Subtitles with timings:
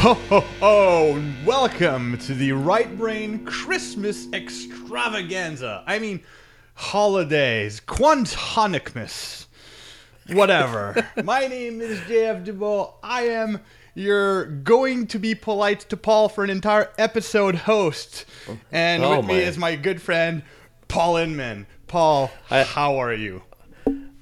[0.00, 1.22] Ho ho ho!
[1.44, 5.82] Welcome to the Right Brain Christmas Extravaganza.
[5.86, 6.20] I mean,
[6.74, 9.46] holidays, Quantonicmus,
[10.28, 11.04] whatever.
[11.24, 12.94] My name is JF Dubeau.
[13.02, 13.60] I am
[13.94, 18.24] your going to be polite to Paul for an entire episode host,
[18.70, 20.42] and Oh, with me is my good friend
[20.86, 21.66] Paul Inman.
[21.88, 23.42] Paul, I- how are you?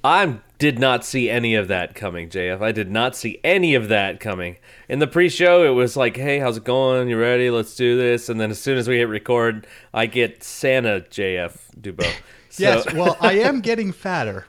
[0.03, 2.61] I did not see any of that coming, JF.
[2.61, 4.57] I did not see any of that coming.
[4.89, 7.09] In the pre-show, it was like, "Hey, how's it going?
[7.09, 7.49] You ready?
[7.49, 11.57] Let's do this." And then as soon as we hit record, I get Santa JF
[11.79, 12.11] Dubeau.
[12.49, 14.47] So, Yes, well, I am getting fatter.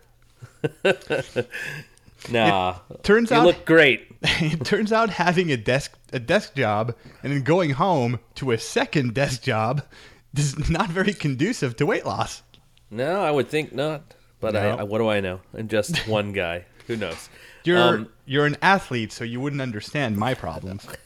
[2.30, 2.76] nah.
[3.02, 4.06] Turns you out look great.
[4.22, 8.56] it turns out having a desk a desk job and then going home to a
[8.58, 9.82] second desk job
[10.34, 12.42] is not very conducive to weight loss.
[12.90, 14.14] No, I would think not.
[14.40, 15.40] But I, I, what do I know?
[15.56, 16.64] I'm just one guy.
[16.86, 17.28] Who knows?
[17.64, 20.86] You're Um, you're an athlete, so you wouldn't understand my problems.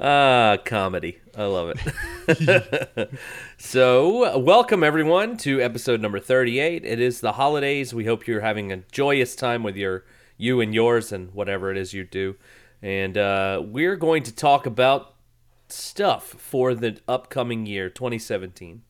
[0.00, 1.18] Ah, comedy.
[1.36, 3.10] I love it.
[3.58, 6.82] so, welcome everyone to episode number 38.
[6.84, 7.92] It is the holidays.
[7.92, 10.04] We hope you're having a joyous time with your
[10.38, 12.36] you and yours and whatever it is you do.
[12.80, 15.14] And uh, we're going to talk about
[15.68, 18.82] stuff for the upcoming year 2017.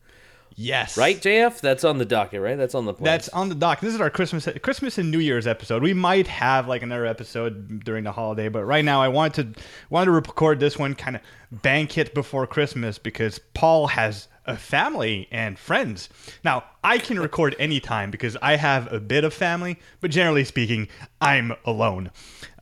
[0.57, 1.61] Yes, Right, JF?
[1.61, 2.57] That's on the docket, right?
[2.57, 3.05] That's on the plan.
[3.05, 3.81] That's on the dock.
[3.81, 5.83] This is our Christmas Christmas and New Year's episode.
[5.83, 9.63] We might have like another episode during the holiday, but right now I wanted to
[9.89, 14.57] wanted to record this one kind of bank it before Christmas because Paul has a
[14.57, 16.09] family and friends.
[16.45, 20.89] Now, I can record anytime because I have a bit of family, but generally speaking,
[21.21, 22.11] I'm alone.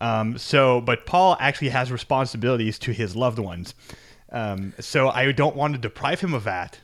[0.00, 3.74] Um, so, but Paul actually has responsibilities to his loved ones.
[4.30, 6.78] Um, so I don't want to deprive him of that.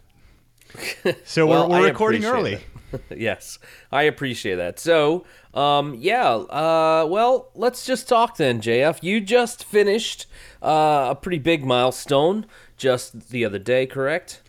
[1.24, 2.60] So Well, we're, we're recording early.
[3.16, 3.58] yes,
[3.90, 4.78] I appreciate that.
[4.78, 9.02] So, um, yeah, uh, well, let's just talk then, JF.
[9.02, 10.26] You just finished
[10.62, 12.46] uh, a pretty big milestone
[12.76, 14.42] just the other day, correct?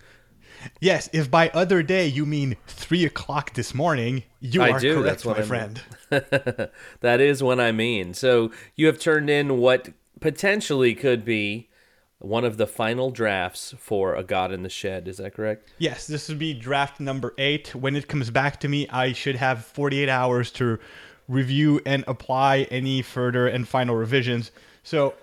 [0.79, 4.95] Yes, if by other day you mean three o'clock this morning, you I are do,
[4.95, 5.81] correct, that's what my I friend.
[7.01, 8.13] that is what I mean.
[8.13, 11.69] So, you have turned in what potentially could be
[12.25, 15.07] one of the final drafts for A God in the Shed.
[15.07, 15.69] Is that correct?
[15.77, 17.75] Yes, this would be draft number eight.
[17.75, 20.79] When it comes back to me, I should have 48 hours to
[21.27, 24.51] review and apply any further and final revisions.
[24.83, 25.13] So,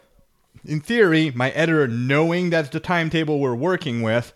[0.64, 4.32] in theory, my editor, knowing that's the timetable we're working with,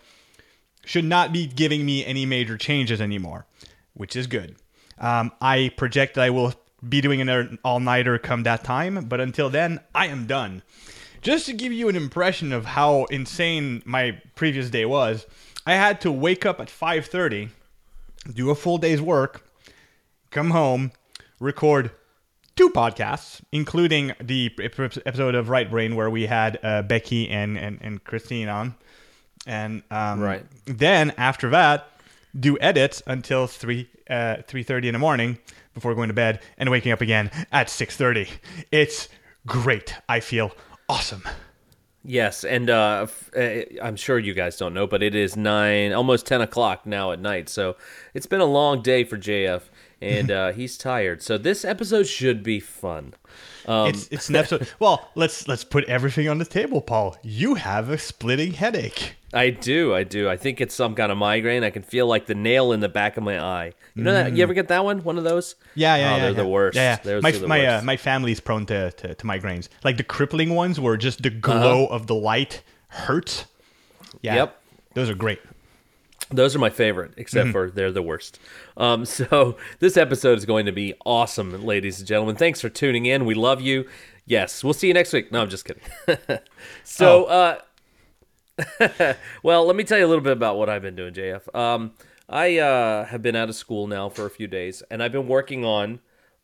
[0.85, 3.45] should not be giving me any major changes anymore,
[3.93, 4.55] which is good.
[4.97, 6.53] Um, I project that I will
[6.87, 10.63] be doing an all nighter come that time, but until then, I am done.
[11.21, 15.25] Just to give you an impression of how insane my previous day was,
[15.65, 17.49] I had to wake up at 5:30,
[18.33, 19.45] do a full day's work,
[20.31, 20.91] come home,
[21.39, 21.91] record
[22.55, 27.77] two podcasts, including the episode of Right Brain where we had uh, Becky and, and,
[27.81, 28.75] and Christine on.
[29.45, 30.43] And um, Right.
[30.65, 31.87] then after that,
[32.37, 34.13] do edits until 3 uh,
[34.47, 35.37] 3.30 in the morning
[35.73, 38.27] before going to bed and waking up again at 6.30.
[38.71, 39.09] It's
[39.45, 39.93] great.
[40.09, 40.51] I feel
[40.89, 41.23] awesome.
[42.03, 46.25] Yes, and uh, uh, I'm sure you guys don't know, but it is nine, almost
[46.25, 47.49] ten o'clock now at night.
[47.49, 47.75] So
[48.13, 49.63] it's been a long day for JF,
[50.01, 51.21] and uh, he's tired.
[51.21, 53.13] So this episode should be fun.
[53.67, 54.69] Um, it's it's an episode.
[54.79, 57.17] well, let's let's put everything on the table, Paul.
[57.21, 59.15] You have a splitting headache.
[59.33, 60.29] I do, I do.
[60.29, 61.63] I think it's some kind of migraine.
[61.65, 63.73] I can feel like the nail in the back of my eye.
[63.93, 64.33] You know that?
[64.33, 65.03] You ever get that one?
[65.03, 65.55] One of those?
[65.75, 66.19] Yeah, yeah, oh, yeah.
[66.21, 66.35] They're yeah.
[66.37, 66.75] the worst.
[66.77, 67.19] Yeah, yeah.
[67.21, 69.67] My my uh, my family's prone to, to to migraines.
[69.83, 71.95] Like the crippling ones, where just the glow Uh-huh.
[71.95, 73.45] of the light hurts.
[74.21, 74.35] Yeah.
[74.35, 74.61] Yep.
[74.93, 75.39] Those are great.
[76.29, 77.21] Those are my favorite, Mm-hmm.
[77.21, 78.39] except for they're the worst.
[78.75, 82.35] Um, so this episode is going to be awesome, ladies and gentlemen.
[82.35, 83.25] Thanks for tuning in.
[83.25, 83.87] We love you.
[84.25, 85.31] Yes, we'll see you next week.
[85.31, 85.83] No, I'm just kidding.
[86.83, 87.59] so, uh,
[89.43, 91.53] well, let me tell you a little bit about what I've been doing, JF.
[91.55, 91.93] Um,
[92.27, 95.27] I uh, have been out of school now for a few days, and I've been
[95.27, 95.99] working on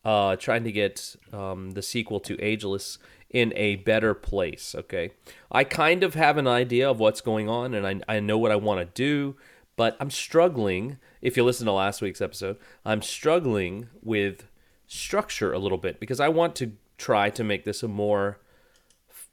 [0.05, 2.99] uh, trying to get um, the sequel to Ageless
[3.29, 4.75] in a better place.
[4.77, 5.11] Okay,
[5.51, 8.51] I kind of have an idea of what's going on, and I, I know what
[8.51, 9.35] I want to do,
[9.75, 10.97] but I'm struggling.
[11.21, 14.47] If you listen to last week's episode, I'm struggling with
[14.87, 18.39] structure a little bit because I want to try to make this a more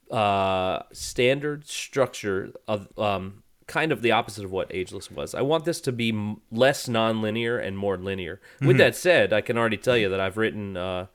[0.09, 5.33] uh, standard structure of um, kind of the opposite of what Ageless was.
[5.33, 8.41] I want this to be less non-linear and more linear.
[8.59, 11.05] With that said, I can already tell you that I've written uh,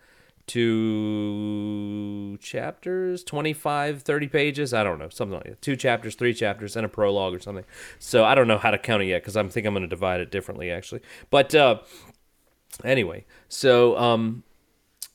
[0.47, 4.75] two chapters 25 30 pages?
[4.75, 5.63] I don't know something like that.
[5.63, 7.65] Two chapters three chapters and a prologue or something.
[7.99, 9.89] So i don't know how to count it yet because i'm think i'm going to
[9.89, 11.01] divide it differently actually.
[11.31, 11.81] But uh
[12.85, 14.43] anyway so um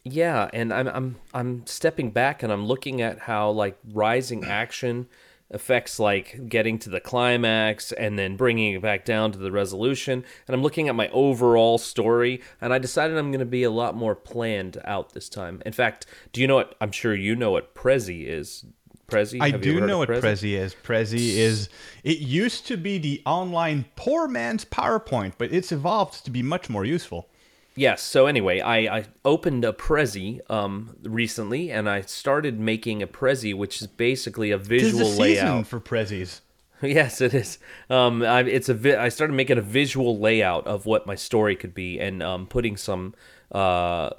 [0.04, 5.08] Yeah, and I'm I'm I'm stepping back and I'm looking at how like rising action
[5.52, 10.24] affects like getting to the climax and then bringing it back down to the resolution
[10.48, 13.72] and i'm looking at my overall story and i decided i'm going to be a
[13.72, 17.36] lot more planned out this time in fact do you know what i'm sure you
[17.36, 18.66] know what prezi is
[19.12, 20.74] prezi I Have do know what Prezi is.
[20.74, 21.70] Prezi is
[22.04, 26.70] it used to be the online poor man's PowerPoint, but it's evolved to be much
[26.70, 27.28] more useful.
[27.76, 28.02] Yes.
[28.02, 33.56] So anyway, I, I opened a Prezi um, recently, and I started making a Prezi,
[33.56, 35.68] which is basically a Tis visual season layout.
[35.68, 36.42] for Prezis.
[36.82, 37.60] yes, it is.
[37.90, 41.56] Um, I, it's a vi- I started making a visual layout of what my story
[41.56, 43.14] could be, and um, putting some
[43.52, 44.10] uh,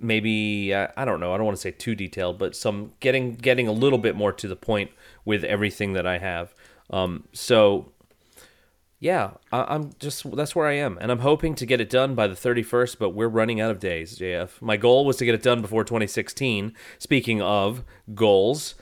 [0.00, 1.32] maybe I, I don't know.
[1.32, 4.32] I don't want to say too detailed, but some getting getting a little bit more
[4.32, 4.90] to the point
[5.24, 6.54] with everything that I have.
[6.90, 7.92] Um, so
[9.04, 12.14] yeah, I, I'm just that's where I am, and I'm hoping to get it done
[12.14, 12.98] by the 31st.
[12.98, 14.62] But we're running out of days, JF.
[14.62, 16.72] My goal was to get it done before 2016.
[16.98, 17.84] Speaking of
[18.14, 18.76] goals,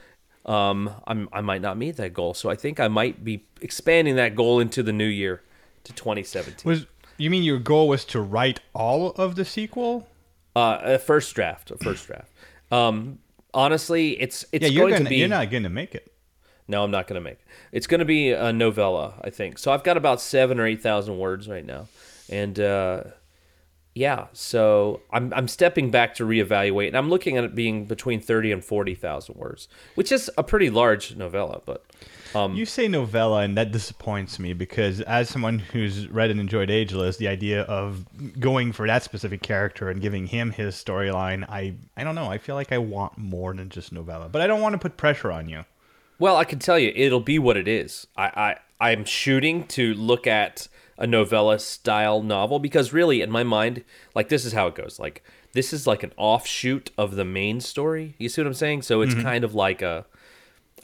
[0.46, 4.14] um, I'm, I might not meet that goal, so I think I might be expanding
[4.14, 5.42] that goal into the new year
[5.82, 6.70] to 2017.
[6.70, 6.86] Was
[7.16, 10.06] you mean your goal was to write all of the sequel?
[10.54, 12.30] Uh, a first draft, a first draft.
[12.70, 13.18] Um,
[13.52, 15.16] honestly, it's it's Yeah, you're going gonna, to be.
[15.16, 16.11] you're not gonna make it.
[16.68, 17.46] No, I'm not going to make it.
[17.72, 19.58] It's going to be a novella, I think.
[19.58, 21.88] So I've got about seven or eight thousand words right now,
[22.30, 23.02] and uh,
[23.94, 28.20] yeah, so I'm I'm stepping back to reevaluate, and I'm looking at it being between
[28.20, 31.60] thirty and forty thousand words, which is a pretty large novella.
[31.66, 31.84] But
[32.34, 36.70] um, You say novella, and that disappoints me because, as someone who's read and enjoyed
[36.70, 38.06] Ageless, the idea of
[38.40, 42.30] going for that specific character and giving him his storyline, I I don't know.
[42.30, 44.96] I feel like I want more than just novella, but I don't want to put
[44.96, 45.64] pressure on you.
[46.18, 48.06] Well, I can tell you, it'll be what it is.
[48.16, 50.68] I, I I'm shooting to look at
[50.98, 54.98] a novella style novel because really, in my mind, like this is how it goes.
[55.00, 55.22] Like
[55.52, 58.14] this is like an offshoot of the main story.
[58.18, 58.82] You see what I'm saying?
[58.82, 59.10] So Mm-hmm.
[59.18, 60.06] it's kind of like a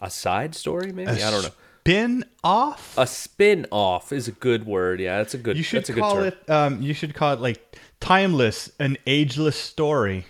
[0.01, 1.11] a side story, maybe.
[1.23, 1.51] I don't know.
[1.81, 2.95] Spin off.
[2.99, 5.01] A spin off is a good word.
[5.01, 5.57] Yeah, that's a good.
[5.57, 6.25] You should that's a good call term.
[6.27, 6.51] it.
[6.51, 10.27] Um, you should call it like timeless, an ageless story,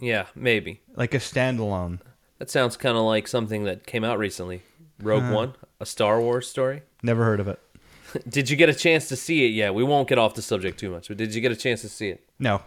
[0.00, 0.80] Yeah, maybe.
[0.96, 2.00] like a standalone.
[2.38, 4.62] That sounds kind of like something that came out recently.
[5.00, 6.82] Rogue One, a Star Wars story.
[7.02, 7.58] Never heard of it.
[8.28, 9.74] Did you get a chance to see it yet?
[9.74, 11.88] We won't get off the subject too much, but did you get a chance to
[11.88, 12.24] see it?
[12.38, 12.62] No.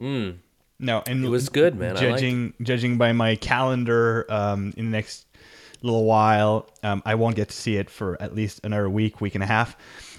[0.00, 0.36] Mm.
[0.78, 1.24] No, and.
[1.24, 1.96] It was good, man.
[1.96, 5.26] Judging judging by my calendar, um, in the next
[5.84, 9.34] little while, um, I won't get to see it for at least another week, week
[9.34, 9.76] and a half.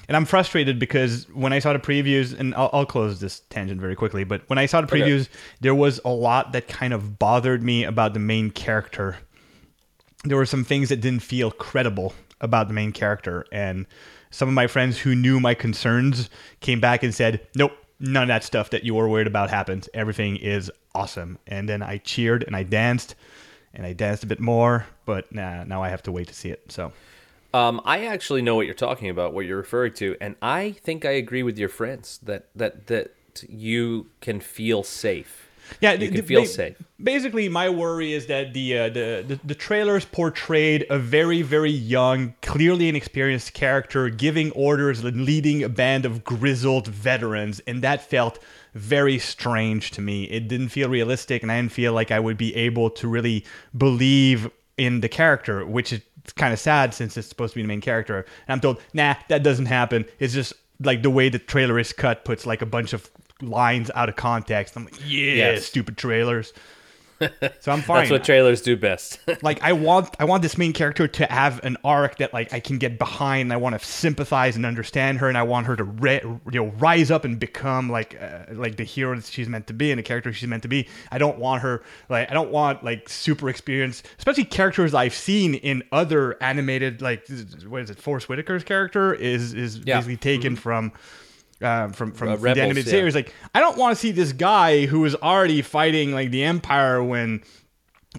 [0.07, 3.81] And I'm frustrated because when I saw the previews, and I'll, I'll close this tangent
[3.81, 5.27] very quickly, but when I saw the previews,
[5.61, 9.17] there was a lot that kind of bothered me about the main character.
[10.23, 13.87] There were some things that didn't feel credible about the main character, and
[14.29, 16.29] some of my friends who knew my concerns
[16.59, 19.89] came back and said, "Nope, none of that stuff that you were worried about happened.
[19.93, 23.15] Everything is awesome." And then I cheered and I danced,
[23.73, 26.49] and I danced a bit more, but nah, now I have to wait to see
[26.49, 26.71] it.
[26.71, 26.91] So.
[27.53, 31.05] Um, I actually know what you're talking about, what you're referring to, and I think
[31.05, 33.11] I agree with your friends that that that
[33.47, 35.41] you can feel safe.
[35.79, 36.75] Yeah, You can the- feel ba- safe.
[37.01, 41.71] Basically, my worry is that the, uh, the the the trailers portrayed a very very
[41.71, 48.03] young, clearly inexperienced character giving orders and leading a band of grizzled veterans, and that
[48.03, 48.37] felt
[48.73, 50.25] very strange to me.
[50.25, 53.45] It didn't feel realistic, and I didn't feel like I would be able to really
[53.77, 56.01] believe in the character, which is
[56.35, 58.19] kind of sad since it's supposed to be the main character.
[58.47, 60.05] And I'm told, nah, that doesn't happen.
[60.19, 63.09] It's just like the way the trailer is cut puts like a bunch of
[63.41, 64.75] lines out of context.
[64.75, 65.65] I'm like, yeah, Yes.
[65.65, 66.51] stupid trailers.
[67.59, 67.97] So I'm fine.
[67.99, 69.19] That's what trailers do best.
[69.41, 72.59] like I want I want this main character to have an arc that like I
[72.59, 73.41] can get behind.
[73.47, 76.41] And I want to sympathize and understand her, and I want her to re- you
[76.51, 79.91] know rise up and become like uh, like the hero that she's meant to be
[79.91, 80.87] and the character she's meant to be.
[81.11, 85.55] I don't want her like I don't want like super experienced, especially characters I've seen
[85.55, 87.27] in other animated like
[87.67, 87.99] what is it?
[87.99, 89.97] Forest Whitaker's character is is Yeah.
[89.97, 90.91] basically taken from.
[91.61, 92.91] Um, from from, Uh, from the Rebels, animated yeah.
[92.91, 96.43] series, like I don't want to see this guy who was already fighting like the
[96.43, 97.43] Empire when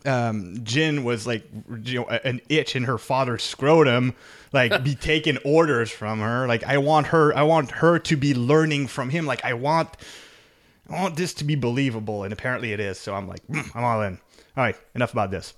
[0.04, 1.44] um, Jyn was like,
[1.84, 4.14] you know, an itch in her father's scrotum,
[4.52, 6.46] like be taking orders from her.
[6.46, 9.26] Like I want her, I want her to be learning from him.
[9.26, 9.90] Like I want,
[10.88, 12.98] I want this to be believable, and apparently it is.
[12.98, 14.14] So I'm like, "Mm, I'm all in.
[14.56, 15.52] All right, enough about this.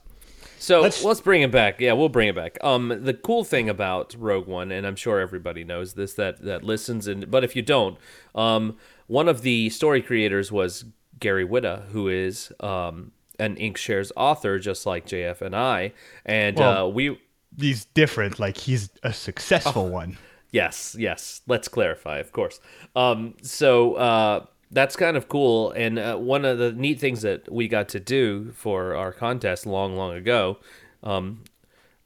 [0.58, 1.80] So Let's- let's, bring it back.
[1.80, 2.58] Yeah, we'll bring it back.
[2.62, 6.64] Um, the cool thing about Rogue One, and I'm sure everybody knows this that that
[6.64, 7.96] listens, and but if you don't,
[8.34, 10.84] um, one of the story creators was
[11.20, 15.92] Gary Whitta, who is um an Inkshares author, just like JF and I,
[16.26, 17.20] and uh, we.
[17.58, 18.38] He's different.
[18.38, 20.18] Like he's a successful one.
[20.50, 21.40] Yes, yes.
[21.46, 22.58] Let's clarify, of course.
[22.96, 25.70] Um, so uh, that's kind of cool.
[25.72, 29.66] And uh, one of the neat things that we got to do for our contest
[29.66, 30.58] long, long ago,
[31.02, 31.44] um,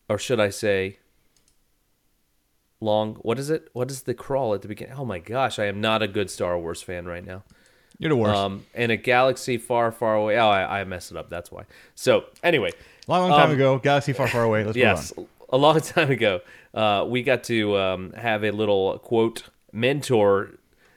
[0.09, 0.99] or should I say,
[2.81, 3.15] long?
[3.17, 3.69] What is it?
[3.73, 4.95] What is the crawl at the beginning?
[4.97, 7.43] Oh my gosh, I am not a good Star Wars fan right now.
[7.99, 8.37] You're the worst.
[8.37, 10.37] Um, in a galaxy far, far away.
[10.37, 11.31] Oh, I, I messed it up.
[11.31, 11.65] That's why.
[11.95, 12.73] So anyway,
[13.07, 14.65] long, long time um, ago, galaxy far, far away.
[14.65, 16.41] Let's yes, move a long time ago,
[16.75, 20.55] uh, we got to um, have a little quote mentor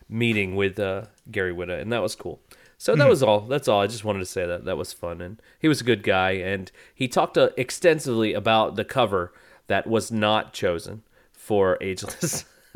[0.10, 2.40] meeting with uh, Gary Whitta, and that was cool.
[2.78, 3.42] So that was all.
[3.42, 3.82] That's all.
[3.82, 6.32] I just wanted to say that that was fun, and he was a good guy,
[6.32, 9.34] and he talked uh, extensively about the cover
[9.68, 12.46] that was not chosen for Ageless.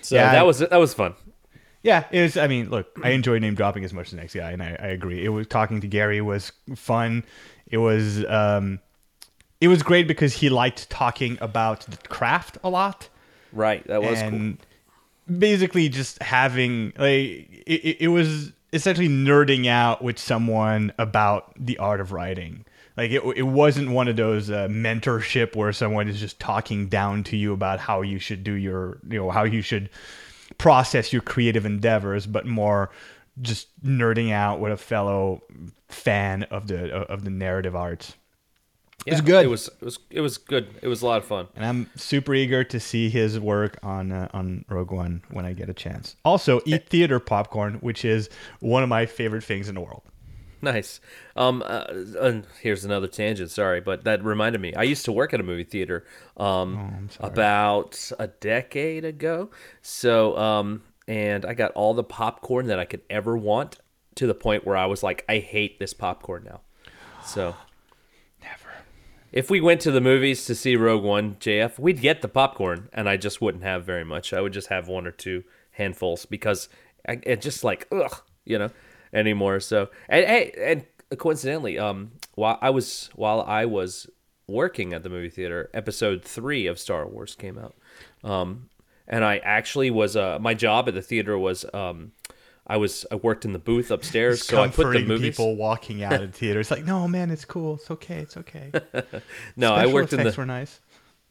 [0.00, 1.14] so Yeah, that was that was fun.
[1.82, 2.36] Yeah, it was.
[2.36, 4.76] I mean, look, I enjoy name dropping as much as the next guy, and I,
[4.78, 5.24] I agree.
[5.24, 7.24] It was talking to Gary was fun.
[7.68, 8.80] It was um,
[9.60, 13.08] it was great because he liked talking about the craft a lot,
[13.52, 14.54] Right, that was cool.
[15.26, 22.00] Basically just having like it, it was essentially nerding out with someone about the art
[22.00, 22.64] of writing.
[22.96, 27.24] Like it, it wasn't one of those uh, mentorship where someone is just talking down
[27.24, 29.88] to you about how you should do your, you know, how you should
[30.58, 32.90] process your creative endeavors, but more
[33.40, 35.42] just nerding out with a fellow
[35.88, 38.14] fan of the of the narrative arts.
[39.06, 39.44] Yeah, was good.
[39.44, 40.68] It was it was it was good.
[40.80, 41.48] It was a lot of fun.
[41.56, 45.52] And I'm super eager to see his work on uh, on Rogue One when I
[45.52, 46.16] get a chance.
[46.24, 48.28] Also, eat theater popcorn, which is
[48.60, 50.02] one of my favorite things in the world.
[50.60, 51.00] Nice.
[51.34, 51.86] Um, uh,
[52.20, 53.50] and here's another tangent.
[53.50, 54.72] Sorry, but that reminded me.
[54.74, 56.04] I used to work at a movie theater.
[56.36, 59.50] Um, about a decade ago.
[59.82, 63.80] So, um, and I got all the popcorn that I could ever want
[64.14, 66.60] to the point where I was like, I hate this popcorn now.
[67.24, 67.56] So.
[69.32, 72.88] If we went to the movies to see Rogue One, JF, we'd get the popcorn,
[72.92, 74.32] and I just wouldn't have very much.
[74.32, 76.68] I would just have one or two handfuls because
[77.08, 78.70] it just like ugh, you know,
[79.12, 79.60] anymore.
[79.60, 84.08] So and hey, and coincidentally, um, while I was while I was
[84.46, 87.74] working at the movie theater, Episode three of Star Wars came out,
[88.22, 88.68] um,
[89.08, 92.12] and I actually was uh, my job at the theater was um.
[92.66, 95.30] I was I worked in the booth upstairs, so I put the movies.
[95.30, 97.74] people walking out of theaters like, no, man, it's cool.
[97.74, 98.18] It's okay.
[98.18, 98.72] It's okay.
[99.56, 100.80] No, I worked in the were nice.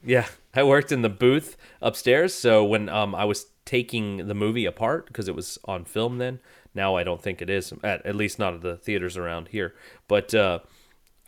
[0.04, 2.34] Yeah, I worked in the booth upstairs.
[2.34, 6.40] So when um I was taking the movie apart because it was on film then.
[6.74, 9.74] Now I don't think it is at at least not at the theaters around here.
[10.08, 10.60] But uh,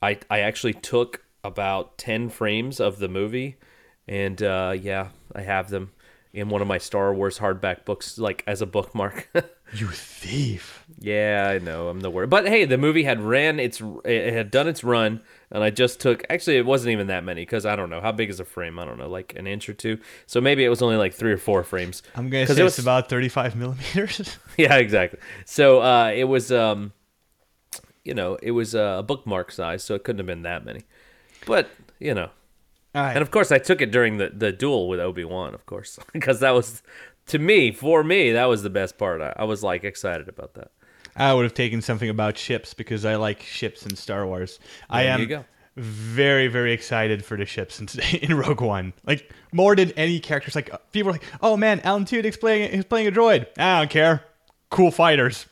[0.02, 3.58] I I actually took about ten frames of the movie,
[4.08, 5.92] and uh, yeah, I have them
[6.34, 9.30] in one of my Star Wars hardback books, like as a bookmark.
[9.76, 10.86] You thief.
[11.00, 11.88] Yeah, I know.
[11.90, 12.30] I'm the worst.
[12.30, 16.00] But hey, the movie had ran its it had done its run and I just
[16.00, 18.46] took actually it wasn't even that many cuz I don't know how big is a
[18.46, 18.78] frame?
[18.80, 19.98] I don't know, like an inch or two.
[20.28, 22.04] So maybe it was only like 3 or 4 frames.
[22.16, 24.38] I'm gonna say it it's was- about 35 millimeters.
[24.58, 25.20] Yeah, exactly.
[25.46, 26.94] So uh it was um
[28.04, 30.82] you know, it was uh, a bookmark size, so it couldn't have been that many.
[31.46, 31.70] But,
[32.02, 32.30] you know,
[32.94, 33.14] All right.
[33.14, 36.40] and of course I took it during the the duel with Obi-Wan, of course, because
[36.42, 36.84] that was
[37.28, 39.22] to me, for me, that was the best part.
[39.22, 40.72] I, I was like excited about that.
[41.16, 44.60] I would have taken something about ships because I like ships in Star Wars.
[44.90, 47.88] I am very, very excited for the ships in,
[48.22, 48.94] in Rogue One.
[49.06, 50.56] Like more than any characters.
[50.56, 53.90] Like people are like, "Oh man, Alan Tudyk's playing is playing a droid." I don't
[53.90, 54.24] care.
[54.70, 55.46] Cool fighters.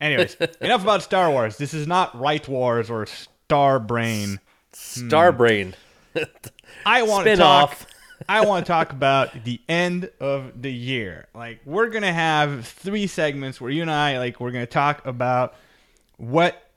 [0.00, 1.56] Anyways, enough about Star Wars.
[1.56, 4.40] This is not Right Wars or Star Brain.
[4.72, 5.74] Starbrain.
[6.16, 6.22] Hmm.
[6.86, 7.70] I want to talk.
[7.70, 7.86] off.
[8.28, 11.28] I want to talk about the end of the year.
[11.34, 15.54] Like we're gonna have three segments where you and I, like, we're gonna talk about
[16.16, 16.70] what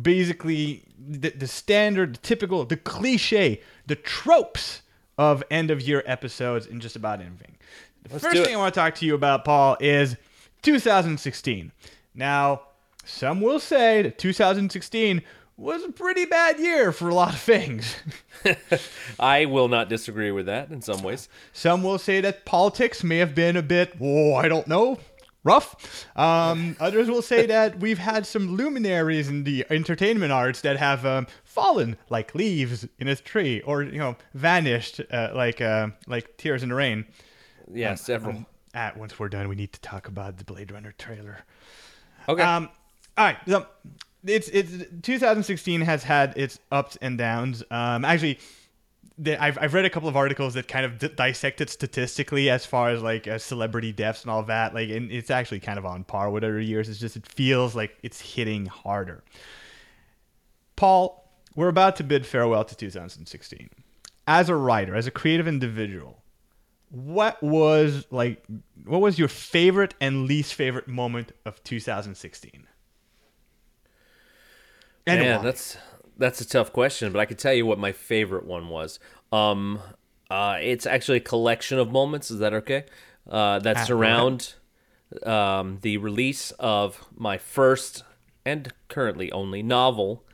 [0.00, 4.82] basically the, the standard, the typical, the cliche, the tropes
[5.18, 7.56] of end of year episodes in just about anything.
[8.02, 8.54] The first thing.
[8.54, 10.16] I want to talk to you about, Paul, is
[10.62, 11.70] 2016.
[12.14, 12.62] Now,
[13.04, 15.22] some will say that 2016
[15.56, 17.96] was a pretty bad year for a lot of things.
[19.20, 21.28] I will not disagree with that in some ways.
[21.52, 24.98] Some will say that politics may have been a bit, oh, I don't know,
[25.44, 26.06] rough.
[26.16, 31.04] Um, others will say that we've had some luminaries in the entertainment arts that have
[31.04, 36.36] um, fallen like leaves in a tree, or you know, vanished uh, like uh, like
[36.36, 37.06] tears in the rain.
[37.72, 38.36] Yeah, several.
[38.36, 41.44] Um, at once we're done, we need to talk about the Blade Runner trailer.
[42.28, 42.42] okay.
[42.42, 42.70] Um,
[43.18, 43.36] all right.
[43.46, 43.66] So
[44.24, 47.62] it's it's 2016 has had its ups and downs.
[47.70, 48.38] Um, actually,
[49.18, 52.50] the, I've I've read a couple of articles that kind of d- dissect it statistically
[52.50, 54.74] as far as like uh, celebrity deaths and all that.
[54.74, 56.88] Like, and it's actually kind of on par with other years.
[56.88, 59.24] It's just it feels like it's hitting harder.
[60.76, 63.70] Paul, we're about to bid farewell to 2016.
[64.26, 66.22] As a writer, as a creative individual,
[66.90, 68.44] what was like
[68.84, 72.66] what was your favorite and least favorite moment of 2016?
[75.06, 75.76] And yeah, that's
[76.18, 78.98] that's a tough question, but I can tell you what my favorite one was.
[79.32, 79.80] Um,
[80.30, 82.30] uh, it's actually a collection of moments.
[82.30, 82.84] Is that okay?
[83.28, 84.54] Uh, that's ah, around
[85.24, 88.04] um, the release of my first
[88.44, 90.24] and currently only novel,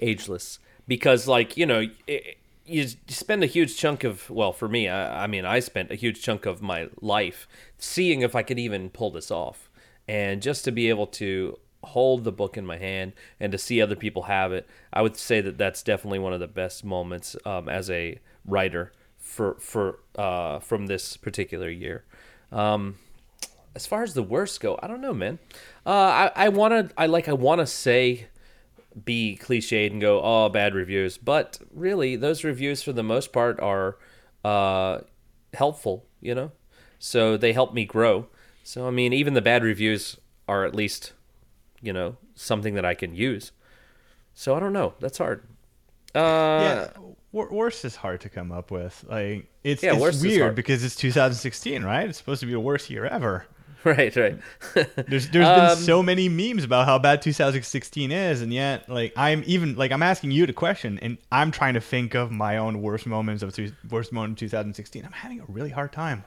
[0.00, 0.58] Ageless.
[0.88, 5.24] Because, like, you know, it, you spend a huge chunk of, well, for me, I,
[5.24, 8.90] I mean, I spent a huge chunk of my life seeing if I could even
[8.90, 9.70] pull this off.
[10.08, 13.80] And just to be able to hold the book in my hand and to see
[13.80, 17.36] other people have it, I would say that that's definitely one of the best moments
[17.44, 22.04] um, as a writer for for uh, from this particular year.
[22.52, 22.96] Um,
[23.74, 25.38] as far as the worst go, I don't know, man.
[25.84, 28.28] Uh, I I want to I like I want to say
[29.04, 33.60] be cliched and go oh bad reviews, but really those reviews for the most part
[33.60, 33.98] are
[34.44, 35.00] uh,
[35.52, 36.52] helpful, you know.
[36.98, 38.26] So they help me grow.
[38.64, 40.16] So I mean, even the bad reviews
[40.48, 41.12] are at least
[41.82, 43.52] you know something that I can use.
[44.34, 44.94] So I don't know.
[45.00, 45.42] That's hard.
[46.14, 46.88] Uh, yeah,
[47.32, 49.04] worst is hard to come up with.
[49.08, 52.08] Like it's, yeah, it's weird because it's 2016, right?
[52.08, 53.46] It's supposed to be the worst year ever.
[53.84, 54.36] Right, right.
[55.06, 59.12] there's there's um, been so many memes about how bad 2016 is, and yet like
[59.16, 62.56] I'm even like I'm asking you the question, and I'm trying to think of my
[62.56, 63.56] own worst moments of
[63.88, 65.04] worst moment of 2016.
[65.04, 66.24] I'm having a really hard time.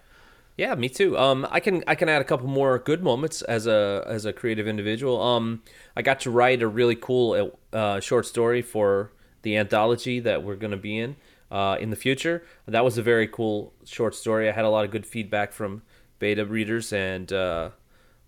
[0.60, 1.18] Yeah, me too.
[1.18, 4.34] Um, I can I can add a couple more good moments as a as a
[4.34, 5.22] creative individual.
[5.22, 5.64] Um,
[5.96, 9.14] I got to write a really cool uh, short story for
[9.44, 11.16] the anthology that we're going to be in
[11.50, 12.44] uh, in the future.
[12.68, 14.50] That was a very cool short story.
[14.50, 15.82] I had a lot of good feedback from
[16.20, 17.70] beta readers, and uh,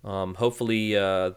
[0.06, 1.32] um, hopefully, uh,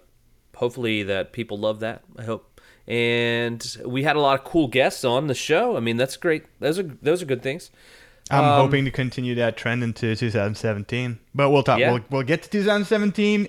[0.55, 2.05] hopefully that people love that.
[2.17, 2.61] I hope.
[2.87, 5.77] And we had a lot of cool guests on the show.
[5.77, 6.45] I mean, that's great.
[6.61, 7.73] Those are those are good things.
[8.31, 11.19] I'm um, hoping to continue that trend into 2017.
[11.35, 11.79] But we'll talk.
[11.79, 11.93] Yeah.
[11.93, 13.49] We'll, we'll get to 2017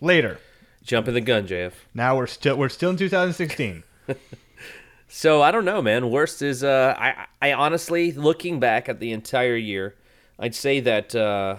[0.00, 0.38] later.
[0.82, 1.72] Jumping the gun, JF.
[1.94, 3.82] Now we're still we're still in 2016.
[5.08, 6.10] so I don't know, man.
[6.10, 9.94] Worst is uh, I I honestly looking back at the entire year,
[10.38, 11.56] I'd say that uh,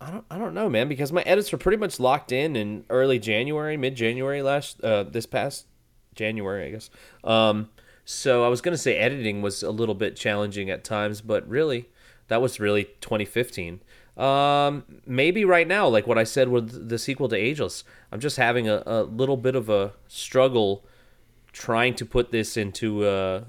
[0.00, 2.84] I don't I don't know, man, because my edits were pretty much locked in in
[2.88, 5.66] early January, mid January last uh, this past
[6.14, 6.90] January, I guess.
[7.22, 7.68] Um,
[8.10, 11.46] so I was going to say editing was a little bit challenging at times, but
[11.46, 11.90] really,
[12.28, 13.80] that was really 2015.
[14.16, 18.38] Um, maybe right now, like what I said with the sequel to Ageless, I'm just
[18.38, 20.86] having a, a little bit of a struggle
[21.52, 23.44] trying to put this into a,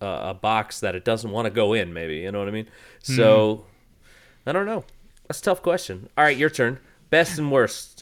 [0.00, 1.92] a, a box that it doesn't want to go in.
[1.92, 2.66] Maybe you know what I mean.
[3.00, 3.62] So mm.
[4.48, 4.82] I don't know.
[5.28, 6.08] That's a tough question.
[6.18, 6.80] All right, your turn.
[7.10, 7.93] Best and worst.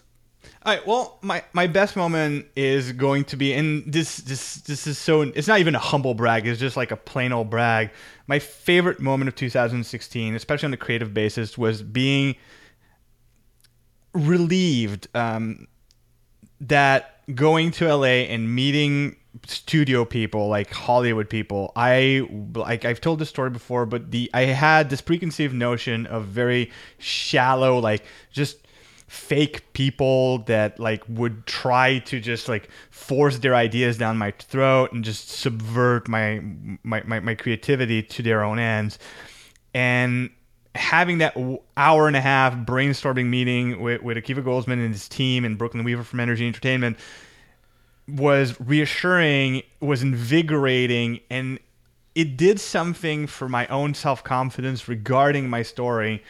[0.65, 0.87] All right.
[0.87, 5.23] Well, my, my best moment is going to be, and this this this is so.
[5.23, 6.47] It's not even a humble brag.
[6.47, 7.91] It's just like a plain old brag.
[8.27, 12.37] My favorite moment of 2016, especially on a creative basis, was being
[14.15, 15.67] relieved um,
[16.61, 21.73] that going to LA and meeting studio people like Hollywood people.
[21.75, 26.27] I like I've told this story before, but the I had this preconceived notion of
[26.27, 28.62] very shallow, like just
[29.13, 34.91] fake people that like would try to just like force their ideas down my throat
[34.91, 36.41] and just subvert my
[36.83, 38.99] my, my, my creativity to their own ends.
[39.75, 40.31] And
[40.75, 41.37] having that
[41.77, 45.85] hour and a half brainstorming meeting with, with Akiva Goldsman and his team and Brooklyn
[45.85, 46.97] Weaver from Energy Entertainment
[48.09, 51.59] was reassuring, was invigorating, and
[52.15, 56.23] it did something for my own self confidence regarding my story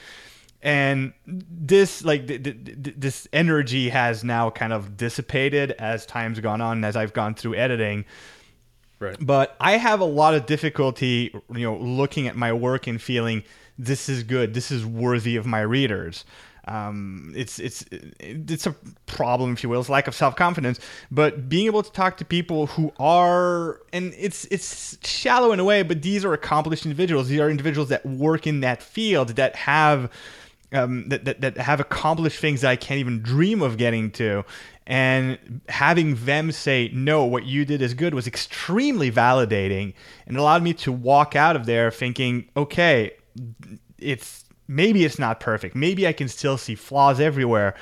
[0.63, 2.57] and this like th- th-
[2.97, 7.55] this energy has now kind of dissipated as time's gone on as i've gone through
[7.55, 8.05] editing
[9.01, 13.03] right but i have a lot of difficulty you know looking at my work and
[13.03, 13.43] feeling
[13.79, 16.25] this is good this is worthy of my readers
[16.69, 17.85] um, it's it's
[18.21, 19.81] it's a problem, if you will.
[19.81, 20.79] It's lack of self confidence.
[21.11, 25.65] But being able to talk to people who are, and it's it's shallow in a
[25.65, 27.29] way, but these are accomplished individuals.
[27.29, 30.09] These are individuals that work in that field that have
[30.73, 34.45] um, that, that, that have accomplished things that I can't even dream of getting to.
[34.87, 39.95] And having them say, no, what you did is good was extremely validating
[40.27, 43.13] and allowed me to walk out of there thinking, okay,
[43.99, 45.77] it's maybe it's not perfect.
[45.77, 47.75] Maybe I can still see flaws everywhere,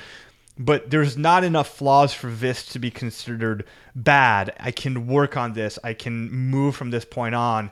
[0.59, 4.53] but there's not enough flaws for this to be considered bad.
[4.59, 5.79] I can work on this.
[5.83, 7.71] I can move from this point on.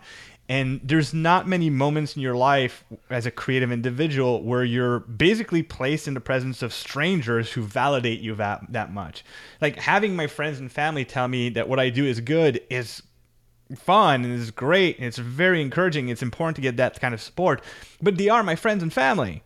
[0.49, 5.61] And there's not many moments in your life as a creative individual where you're basically
[5.61, 9.23] placed in the presence of strangers who validate you that, that much.
[9.61, 13.03] Like having my friends and family tell me that what I do is good is
[13.77, 16.09] fun and is great and it's very encouraging.
[16.09, 17.61] It's important to get that kind of support,
[18.01, 19.43] but they are my friends and family.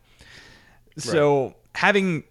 [0.97, 2.23] So having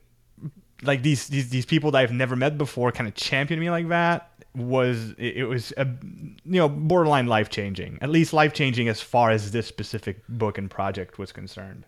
[0.83, 3.89] like these, these these people that I've never met before kind of champion me like
[3.89, 7.99] that was it, was a, you know borderline life changing.
[8.01, 11.85] At least life changing as far as this specific book and project was concerned.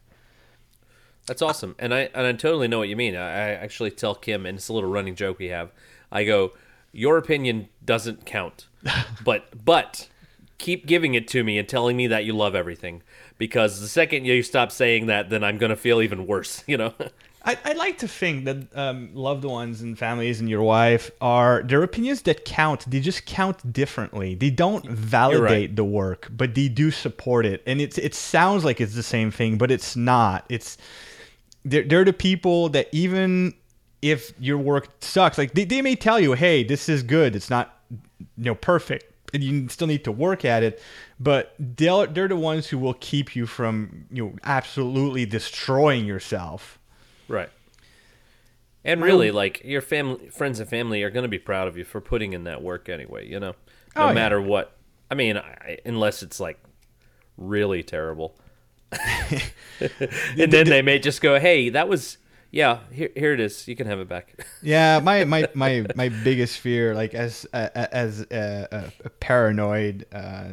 [1.27, 3.17] That's awesome, and I and I totally know what you mean.
[3.17, 5.73] I, I actually tell Kim, and it's a little running joke we have.
[6.11, 6.53] I go,
[6.93, 8.67] your opinion doesn't count,
[9.25, 10.09] but but
[10.59, 13.03] keep giving it to me and telling me that you love everything,
[13.37, 16.63] because the second you stop saying that, then I'm gonna feel even worse.
[16.75, 16.95] You know.
[17.47, 21.63] I, I like to think that um, loved ones and families and your wife are
[21.63, 22.91] their opinions that count.
[22.91, 24.35] They just count differently.
[24.35, 27.63] They don't validate the work, but they do support it.
[27.67, 30.47] And it's it sounds like it's the same thing, but it's not.
[30.49, 30.79] It's
[31.67, 33.53] they're, they're the people that even
[34.01, 37.37] if your work sucks, like they, they may tell you, hey, this is good.
[37.37, 39.05] It's not you know perfect.
[39.35, 40.81] And you still need to work at it,
[41.19, 46.79] but they're, they're the ones who will keep you from you know absolutely destroying yourself.
[47.29, 47.51] Right.
[48.85, 51.85] And really, like your family, friends, and family are going to be proud of you
[51.85, 53.27] for putting in that work anyway.
[53.27, 53.55] You know,
[53.97, 54.13] no Oh, yeah.
[54.15, 54.77] matter what.
[55.11, 56.59] I mean, I, unless it's like
[57.39, 58.39] really terrible,
[58.93, 62.19] and then they may just go, "Hey, that was
[62.51, 62.81] yeah.
[62.93, 63.67] Here, here it is.
[63.67, 67.69] You can have it back." yeah my my my my biggest fear like as uh,
[67.75, 70.49] as a, a, a paranoid uh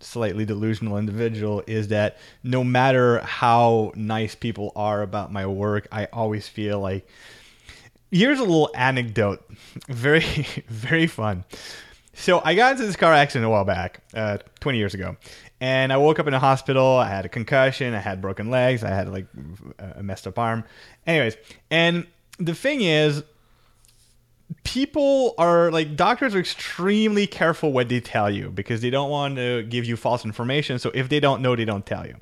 [0.00, 6.04] slightly delusional individual is that no matter how nice people are about my work i
[6.12, 7.08] always feel like
[8.10, 9.42] here's a little anecdote
[9.88, 10.20] very
[10.68, 11.44] very fun
[12.18, 15.18] so I got into this car accident a while back, uh, 20 years ago,
[15.60, 16.96] and I woke up in a hospital.
[16.96, 17.92] I had a concussion.
[17.92, 18.82] I had broken legs.
[18.82, 19.26] I had like
[19.78, 20.64] a messed up arm.
[21.06, 21.36] Anyways,
[21.70, 22.06] and
[22.38, 23.22] the thing is,
[24.64, 29.36] people are like doctors are extremely careful what they tell you because they don't want
[29.36, 30.78] to give you false information.
[30.78, 32.16] So if they don't know, they don't tell you.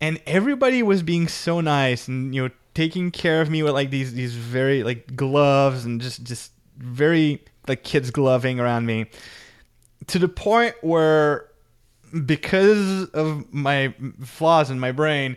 [0.00, 3.90] And everybody was being so nice and you know taking care of me with like
[3.90, 9.06] these these very like gloves and just just very like kids gloving around me
[10.06, 11.48] to the point where
[12.24, 15.36] because of my flaws in my brain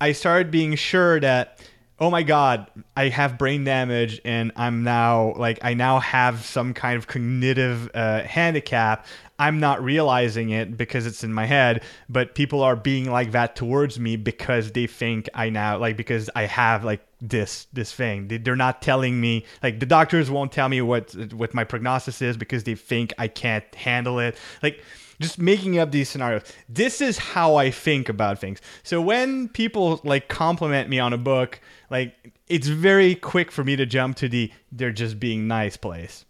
[0.00, 1.60] i started being sure that
[2.00, 6.72] oh my god i have brain damage and i'm now like i now have some
[6.72, 9.04] kind of cognitive uh, handicap
[9.38, 13.54] i'm not realizing it because it's in my head but people are being like that
[13.54, 18.28] towards me because they think i now like because i have like this this thing
[18.28, 22.22] They- they're not telling me like the doctors won't tell me what what my prognosis
[22.22, 24.82] is because they think i can't handle it like
[25.20, 26.42] just making up these scenarios.
[26.68, 28.58] This is how I think about things.
[28.82, 32.14] So when people like compliment me on a book, like
[32.48, 36.24] it's very quick for me to jump to the they're just being nice place.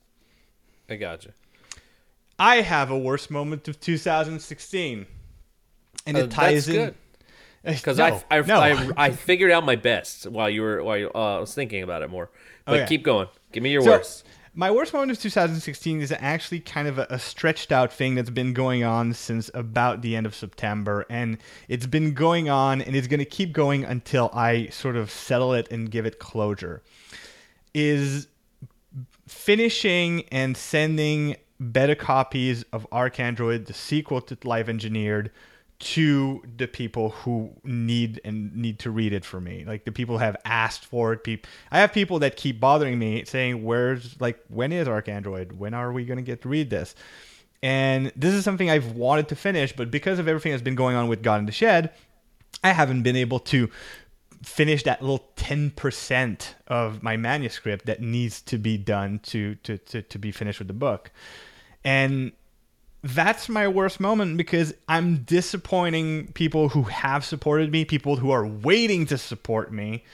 [0.88, 1.30] I gotcha.
[2.38, 5.06] I have a worst moment of 2016.
[6.06, 6.94] And Uh, it ties in good
[7.62, 8.60] because No, I, I, no.
[8.60, 11.82] I I figured out my best while you were while you, uh, I was thinking
[11.82, 12.30] about it more.
[12.64, 12.86] But Okay.
[12.86, 13.28] keep going.
[13.52, 14.26] Give me your So, worst.
[14.52, 18.30] My worst moment of 2016 is actually kind of a, a stretched out thing that's
[18.30, 21.06] been going on since about the end of September.
[21.08, 25.10] And it's been going on and it's going to keep going until I sort of
[25.10, 26.82] settle it and give it closure.
[27.74, 28.26] Is
[29.28, 31.36] finishing and sending
[31.70, 35.30] beta copies of ArcAndroid, the sequel to Life Engineered,
[35.80, 39.64] to the people who need and need to read it for me.
[39.64, 41.24] Like the people have asked for it.
[41.24, 45.52] People, I have people that keep bothering me saying, "Where's like when is ArcAndroid?
[45.52, 46.94] When are we gonna get to read this?"
[47.62, 50.96] And this is something I've wanted to finish, but because of everything that's been going
[50.96, 51.92] on with God in the Shed,
[52.62, 53.70] I haven't been able to
[54.42, 60.02] finish that little 10% of my manuscript that needs to be done to, to, to,
[60.02, 61.10] to be finished with the book.
[61.84, 62.32] And
[63.02, 68.46] that's my worst moment because I'm disappointing people who have supported me, people who are
[68.46, 70.04] waiting to support me.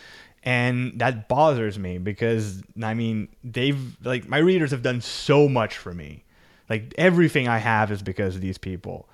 [0.42, 5.76] And that bothers me because, I mean, they've, like, my readers have done so much
[5.76, 6.22] for me.
[6.70, 9.08] Like, everything I have is because of these people.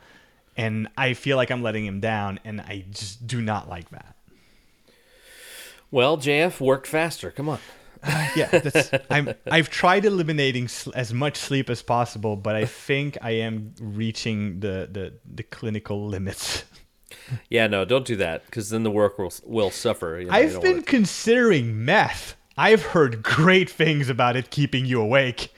[0.59, 4.15] And I feel like I'm letting them down, and I just do not like that.
[5.91, 7.31] Well, JF worked faster.
[7.31, 7.59] Come on.
[8.37, 13.17] yeah, that's, I'm, I've tried eliminating sl- as much sleep as possible, but I think
[13.23, 16.65] I am reaching the, the, the clinical limits.
[17.49, 20.19] Yeah, no, don't do that because then the work will will suffer.
[20.21, 22.37] You know, I've been considering meth.
[22.57, 25.53] I've heard great things about it keeping you awake.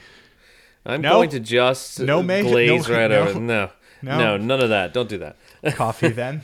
[0.85, 1.13] I'm no.
[1.15, 3.19] going to just No, glaze no, right no.
[3.21, 3.41] over.
[3.41, 3.71] No,
[4.03, 4.19] No.
[4.19, 4.93] no, none of that.
[4.93, 5.37] Don't do that.
[5.75, 6.43] Coffee then?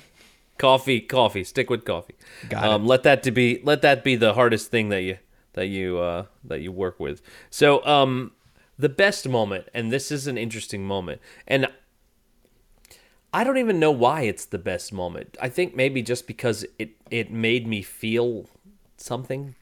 [0.58, 1.44] coffee, coffee.
[1.44, 2.14] Stick with coffee.
[2.48, 5.18] Got um, Let that to be let that be the hardest thing that you
[5.54, 7.22] that you uh, that you work with.
[7.50, 8.32] So, um,
[8.78, 11.68] the best moment, and this is an interesting moment, and
[13.32, 15.36] I don't even know why it's the best moment.
[15.40, 18.46] I think maybe just because it it made me feel
[18.96, 19.54] something.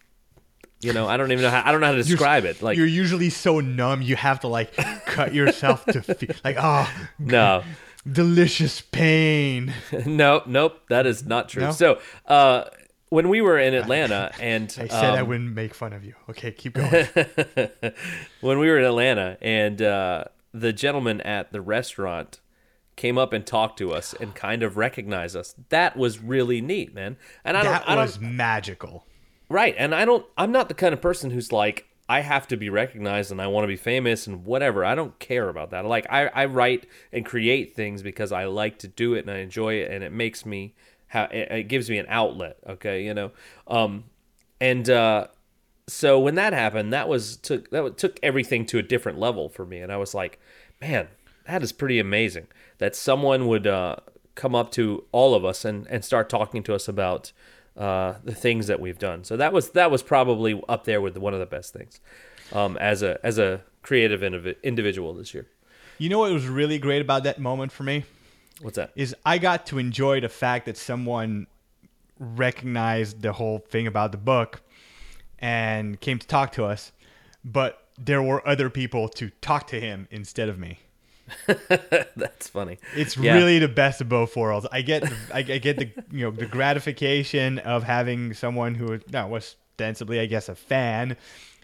[0.80, 2.62] You know, I don't even know how I don't know how to describe it.
[2.62, 4.74] Like you're usually so numb, you have to like
[5.06, 7.64] cut yourself to feel like oh, no.
[8.10, 9.74] delicious pain.
[10.06, 11.62] no, nope, that is not true.
[11.62, 11.72] No?
[11.72, 12.64] So, uh
[13.10, 16.14] when we were in Atlanta and I said I um, wouldn't make fun of you.
[16.30, 17.06] Okay, keep going.
[18.40, 22.40] when we were in Atlanta and uh, the gentleman at the restaurant
[22.96, 25.54] came up and talked to us and kind of recognized us.
[25.68, 27.16] That was really neat, man.
[27.44, 29.06] And I don't, that I don't, was magical.
[29.48, 29.74] right.
[29.78, 32.70] And I don't, I'm not the kind of person who's like, I have to be
[32.70, 34.84] recognized and I want to be famous and whatever.
[34.84, 35.84] I don't care about that.
[35.84, 39.38] Like I, I write and create things because I like to do it and I
[39.38, 40.74] enjoy it and it makes me,
[41.08, 42.58] ha- it, it gives me an outlet.
[42.66, 43.30] Okay, you know,
[43.66, 44.04] um,
[44.60, 45.28] and uh,
[45.86, 49.64] so when that happened, that was took that took everything to a different level for
[49.64, 50.38] me, and I was like,
[50.80, 51.08] man,
[51.46, 52.46] that is pretty amazing
[52.78, 53.96] that someone would uh,
[54.34, 57.32] come up to all of us and, and start talking to us about
[57.76, 59.24] uh, the things that we've done.
[59.24, 62.00] So that was that was probably up there with one of the best things
[62.52, 65.46] um, as a as a creative indiv- individual this year.
[65.98, 68.04] You know what was really great about that moment for me
[68.60, 68.92] What's that?
[68.96, 71.46] is I got to enjoy the fact that someone
[72.18, 74.60] recognized the whole thing about the book
[75.38, 76.92] and came to talk to us,
[77.44, 80.78] but there were other people to talk to him instead of me.
[82.16, 82.78] That's funny.
[82.96, 83.34] It's Yeah.
[83.34, 84.66] really the best of both worlds.
[84.72, 89.26] I get, I, I get the you know the gratification of having someone who no,
[89.28, 91.16] was ostensibly, I guess, a fan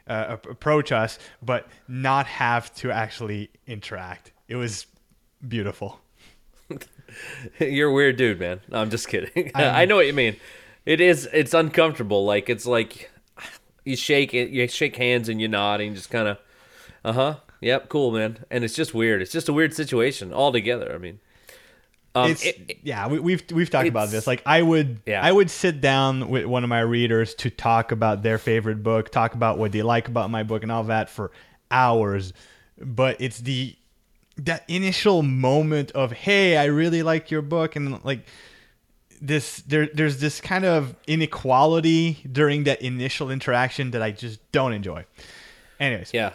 [0.06, 4.32] uh, approach us, but not have to actually interact.
[4.48, 4.86] It was
[5.48, 5.98] beautiful.
[7.60, 8.60] You're a weird dude, man.
[8.68, 9.50] No, I'm just kidding.
[9.54, 10.36] I know what you mean.
[10.86, 11.28] It is.
[11.32, 12.24] It's uncomfortable.
[12.24, 13.10] Like it's like
[13.84, 16.38] you shake it, you shake hands, and you nod, and you just kind of,
[17.04, 18.44] uh huh, yep, cool, man.
[18.50, 19.22] And it's just weird.
[19.22, 20.92] It's just a weird situation altogether.
[20.94, 21.20] I mean,
[22.14, 25.20] um, it's it- it- yeah we, we've we've talked about this like i would Yeah.
[25.20, 29.10] i would sit down with one of my readers to talk about their favorite book
[29.10, 31.32] talk about what they like about my book and all that for
[31.72, 32.32] hours
[32.80, 33.74] but it's the
[34.36, 38.26] that initial moment of hey i really like your book and like
[39.20, 44.72] this there there's this kind of inequality during that initial interaction that i just don't
[44.72, 45.04] enjoy
[45.78, 46.32] anyways yeah,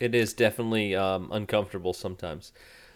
[0.00, 2.52] it is definitely um, uncomfortable sometimes.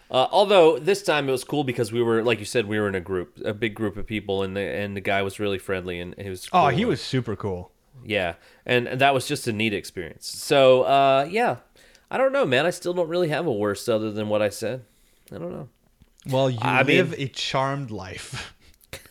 [0.09, 2.87] Uh, although this time it was cool because we were, like you said, we were
[2.87, 5.57] in a group, a big group of people, and the and the guy was really
[5.57, 6.49] friendly and he was.
[6.51, 7.71] oh he was super cool
[8.05, 10.27] Yeah, and, and that was just a neat experience.
[10.27, 11.57] So, uh, yeah,
[12.11, 12.65] I don't know, man.
[12.65, 14.83] I still don't really have a worst other than what I said.
[15.31, 15.69] I don't know.
[16.27, 18.53] well you I mean- live a charmed life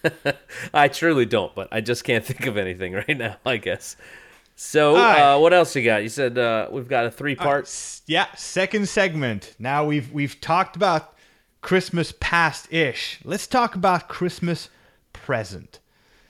[0.74, 3.36] I truly don't, but I just can't think of anything right now.
[3.46, 3.96] I guess.
[4.56, 5.34] So, right.
[5.34, 6.02] uh, what else you got?
[6.02, 7.64] You said uh, we've got a three part.
[7.64, 9.54] S- yeah, second segment.
[9.58, 11.16] Now we've we've talked about
[11.62, 13.20] Christmas past ish.
[13.24, 14.68] Let's talk about Christmas
[15.14, 15.80] present.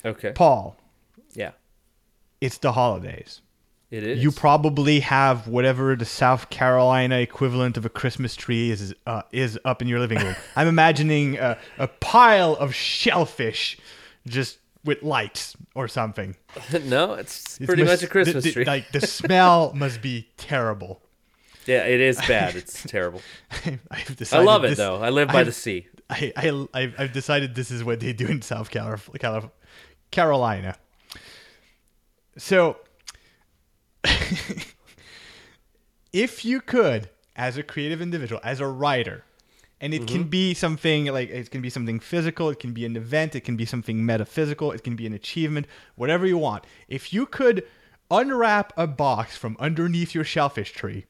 [0.04, 0.30] Okay.
[0.32, 0.76] Paul,
[1.34, 1.50] Yeah,
[2.40, 3.40] it's the holidays.
[3.90, 4.22] It is.
[4.22, 9.58] You probably have whatever the South Carolina equivalent of a Christmas tree is uh, is
[9.64, 10.36] up in your living room.
[10.56, 13.78] I'm imagining a, a pile of shellfish,
[14.26, 16.36] just with lights or something.
[16.84, 18.64] no, it's It's pretty must- much a Christmas the- the- tree.
[18.64, 21.02] Like the smell must be terrible.
[21.66, 22.54] yeah, it is bad.
[22.56, 23.20] It's terrible.
[23.90, 24.96] I've I love it this- though.
[25.02, 25.86] I live by I've- the sea.
[26.12, 26.32] I,
[26.74, 29.08] I, I've, decided this is what they do in South Calif-
[30.10, 30.74] Carolina.
[32.36, 32.78] So,
[36.12, 39.24] if you could, as a creative individual, as a writer,
[39.80, 42.96] and it can be something like it can be something physical, it can be an
[42.96, 46.64] event, it can be something metaphysical, it can be an achievement, whatever you want.
[46.86, 47.66] If you could
[48.10, 51.06] unwrap a box from underneath your shellfish tree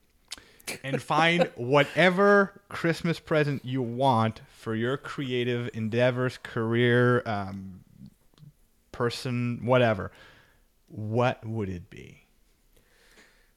[0.85, 7.81] and find whatever Christmas present you want for your creative endeavors, career, um,
[8.93, 10.13] person, whatever.
[10.89, 12.20] What would it be?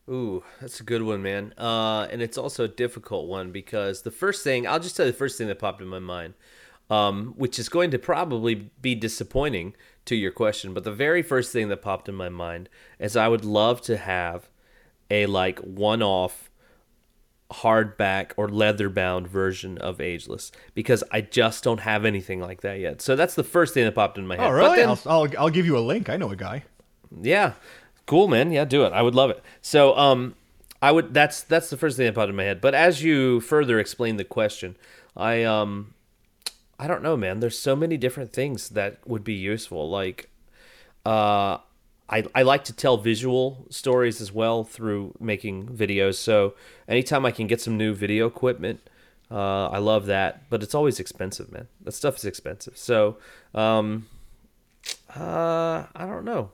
[0.10, 1.54] Ooh, that's a good one, man.
[1.58, 5.12] Uh, and it's also a difficult one because the first thing I'll just tell you
[5.12, 6.34] the first thing that popped in my mind,
[6.90, 11.54] um, which is going to probably be disappointing to your question, but the very first
[11.54, 12.68] thing that popped in my mind
[13.00, 14.50] is I would love to have
[15.10, 16.50] a like one-off
[17.52, 23.02] hardback or leather-bound version of Ageless because I just don't have anything like that yet.
[23.02, 24.46] So that's the first thing that popped in my head.
[24.46, 24.78] Oh, But really?
[24.78, 26.10] then- I'll, I'll, I'll give you a link.
[26.10, 26.64] I know a guy.
[27.22, 27.54] yeah.
[28.06, 28.52] Cool, man.
[28.52, 28.94] Yeah, do it.
[28.94, 29.42] I would love it.
[29.62, 30.36] So, um,
[30.82, 31.14] I would.
[31.14, 32.60] That's that's the first thing that popped in my head.
[32.60, 34.76] But as you further explain the question,
[35.16, 35.94] I um,
[36.78, 37.40] I don't know, man.
[37.40, 39.90] There's so many different things that would be useful.
[39.90, 40.30] Like,
[41.06, 41.60] uh,
[42.10, 46.16] I I like to tell visual stories as well through making videos.
[46.16, 46.56] So
[46.88, 48.90] anytime I can get some new video equipment.
[49.32, 51.68] Uh, I love that, but it's always expensive, man.
[51.82, 52.78] That stuff is expensive.
[52.78, 53.18] So,
[53.56, 54.06] um,
[55.16, 56.52] uh, I don't know.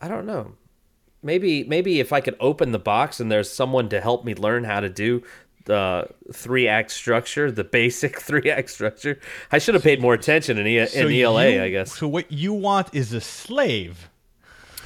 [0.00, 0.54] I don't know.
[1.22, 4.64] Maybe maybe if I could open the box and there's someone to help me learn
[4.64, 5.22] how to do
[5.64, 9.20] the three act structure, the basic three act structure.
[9.52, 11.96] I should have paid more attention in, e- So in ELA, you- I guess.
[11.96, 14.08] So what you want is a slave.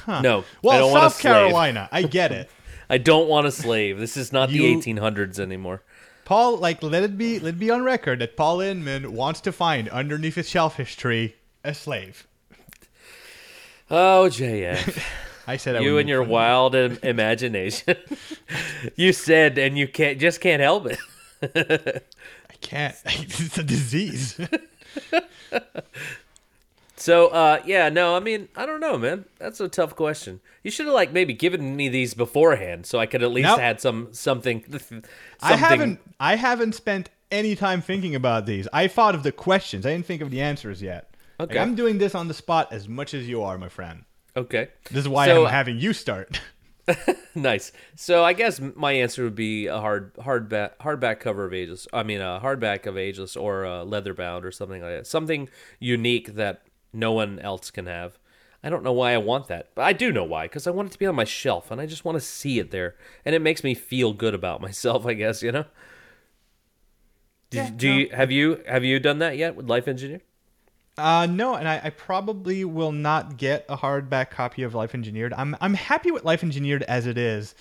[0.05, 0.21] Huh.
[0.21, 1.21] No, Well, don't want a South.
[1.21, 2.49] Carolina, I get it.
[2.89, 3.97] I don't want a slave.
[3.99, 5.81] This is not You- the 1800s anymore.
[6.23, 9.51] Paul, like, let it be, let it be on record that Paul Inman wants to
[9.51, 12.27] find underneath his shellfish tree a slave.
[13.89, 15.01] Oh, JF.
[15.47, 17.95] I said I you and your wild imagination.
[18.95, 20.99] you said, and you can't just can't help it.
[22.49, 22.95] I can't.
[23.05, 24.39] it's a disease.
[26.99, 29.25] So, uh, yeah, no, I mean, I don't know, man.
[29.37, 30.41] That's a tough question.
[30.63, 33.59] You should have like maybe given me these beforehand, so I could at least Nope.
[33.59, 34.63] had some something.
[34.69, 35.05] something
[35.41, 35.99] I haven't.
[36.19, 38.67] I haven't spent any time thinking about these.
[38.73, 39.85] I thought of the questions.
[39.85, 41.11] I didn't think of the answers yet.
[41.37, 41.59] Like, Okay.
[41.59, 44.03] I'm doing this on the spot as much as you are, my friend.
[44.37, 46.39] Okay, This is why So- I'm having you start.
[47.35, 47.73] nice.
[47.97, 51.85] So I guess my answer would be a hard hardback hardback cover of Ageless.
[51.91, 55.05] I mean, a hardback of Ageless or a leather bound or something like that.
[55.07, 56.61] Something unique that
[56.93, 58.17] no one else can have.
[58.63, 60.87] I don't know why I want that, but I do know why because I want
[60.87, 62.95] it to be on my shelf and I just want to see it there,
[63.25, 65.05] and it makes me feel good about myself.
[65.05, 65.65] I guess you know.
[67.49, 70.21] Did, Yeah, do you have you have you done that yet with Life Engineer?
[70.97, 75.33] Uh, no, and I, I probably will not get a hardback copy of Life Engineered.
[75.33, 77.53] I'm I'm happy with Life Engineered as it is.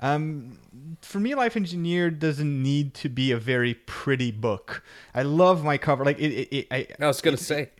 [0.00, 0.58] Um,
[1.02, 4.82] for me, Life Engineered doesn't need to be a very pretty book.
[5.14, 6.04] I love my cover.
[6.04, 7.70] Like it, it, it I, I was gonna say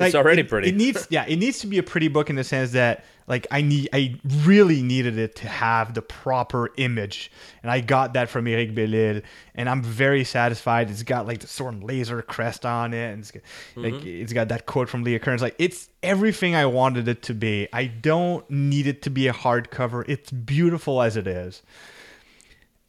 [0.00, 0.68] like, it's already it- pretty.
[0.70, 3.46] It needs, yeah, it needs to be a pretty book in the sense that, like,
[3.52, 7.30] I need, I really needed it to have the proper image,
[7.62, 9.22] and I got that from Eric Bellil,
[9.54, 10.90] and I'm very satisfied.
[10.90, 13.42] It's got like the sort of laser crest on it, and it's got,
[13.76, 14.22] like Mm-hmm.
[14.22, 15.42] it's got that quote from Leah Kearns.
[15.42, 17.68] Like, it's everything I wanted it to be.
[17.72, 20.04] I don't need it to be a hardcover.
[20.08, 21.62] It's beautiful as it is.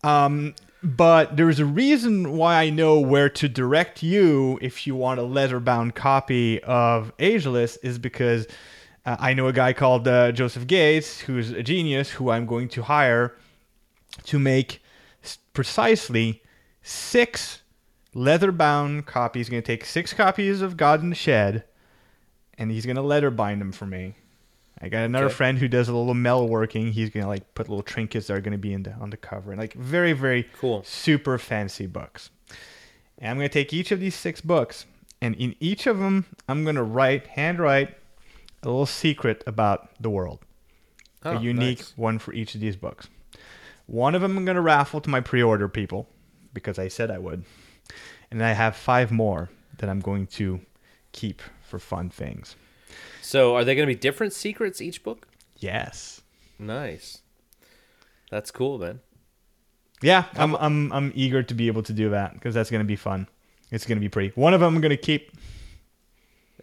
[0.04, 5.20] Um, but there's a reason why I know where to direct you if you want
[5.20, 8.48] a leather-bound copy of Ageless is because
[9.06, 12.68] uh, I know a guy called uh, Joseph Gates who's a genius who I'm going
[12.70, 13.36] to hire
[14.24, 14.82] to make
[15.54, 16.42] precisely
[16.82, 17.62] six
[18.14, 19.48] leather-bound copies.
[19.48, 21.64] He's going to take six copies of God in the Shed,
[22.58, 24.16] and he's going to leather bind them for me.
[24.82, 25.36] I got another Okay.
[25.36, 26.92] friend who does a little metal working.
[26.92, 29.52] He's gonna like put little trinkets that are gonna be in the on the cover,
[29.52, 30.84] and like very very Cool.
[30.84, 32.30] super fancy books.
[33.20, 34.86] And I'm gonna take each of these six books,
[35.22, 37.96] and in each of them, I'm gonna write handwrite
[38.64, 40.40] a little secret about the world,
[41.24, 41.94] Oh, a ah, unique nice.
[41.96, 43.08] one for each of these books.
[43.86, 46.08] One of them I'm gonna raffle to my pre-order people
[46.54, 47.44] because I said I would,
[48.32, 50.62] and I have five more that I'm going to
[51.12, 52.56] keep for fun things.
[53.22, 55.28] So are they going to be different secrets each book?
[55.58, 56.22] Yes.
[56.60, 57.20] Nice.
[58.30, 59.00] That's cool, man.
[60.02, 62.96] Yeah, I'm I'm I'm eager to be able to do that because that's gonna be
[62.96, 63.28] fun.
[63.70, 64.32] It's gonna be pretty.
[64.34, 65.32] One of them I'm gonna keep.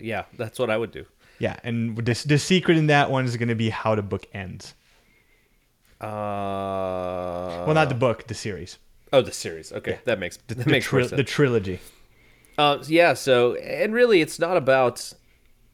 [0.01, 1.05] Yeah, that's what I would do.
[1.39, 4.75] Yeah, and this the secret in that one is gonna be how the book ends.
[6.01, 8.79] Uh, Well, not the book, the series,
[9.13, 9.73] oh, the series.
[9.73, 11.81] Okay, that makes that the, makes tri- the trilogy.
[12.57, 13.15] Uh, yeah.
[13.15, 15.13] So, and really, it's not about.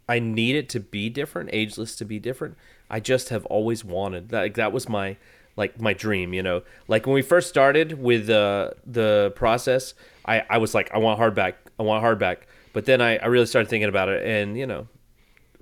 [0.08, 2.56] I need it to be different, ageless to be different.
[2.90, 4.40] I just have always wanted that.
[4.42, 5.16] Like, that was my
[5.56, 6.34] like my dream.
[6.34, 9.94] You know, like when we first started with uh, the process,
[10.26, 11.54] I I was like, I want hardback.
[11.78, 12.38] I want hardback.
[12.72, 14.88] But then I, I really started thinking about it, and you know,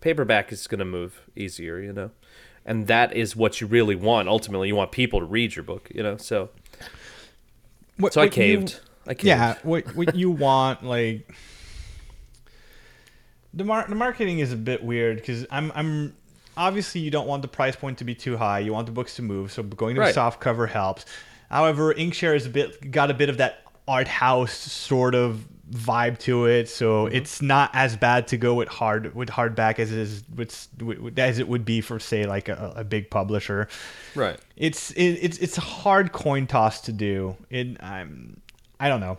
[0.01, 2.11] paperback is going to move easier, you know,
[2.65, 4.29] and that is what you really want.
[4.29, 6.17] Ultimately, you want people to read your book, you know.
[6.17, 6.49] So,
[7.99, 8.81] What, so I what you- caved.
[9.07, 9.25] I caved.
[9.27, 11.29] yeah, what what you want like
[13.55, 16.15] the mar- the marketing is a bit weird because I'm I'm
[16.57, 18.59] obviously you don't want the price point to be too high.
[18.61, 20.15] You want the books to move, so going to a Right.
[20.15, 21.05] soft cover helps.
[21.51, 26.19] However, Inkshare is a bit got a bit of that art house sort of vibe
[26.19, 27.15] to it, so Mm-hmm.
[27.17, 31.19] it's not as bad to go with hard with hardback as it is with, with
[31.19, 33.69] as it would be for say like a, a big publisher
[34.15, 34.39] right.
[34.57, 37.37] it's it, it's it's a hard coin toss to do.
[37.51, 38.41] It I'm
[38.79, 39.17] I don't know.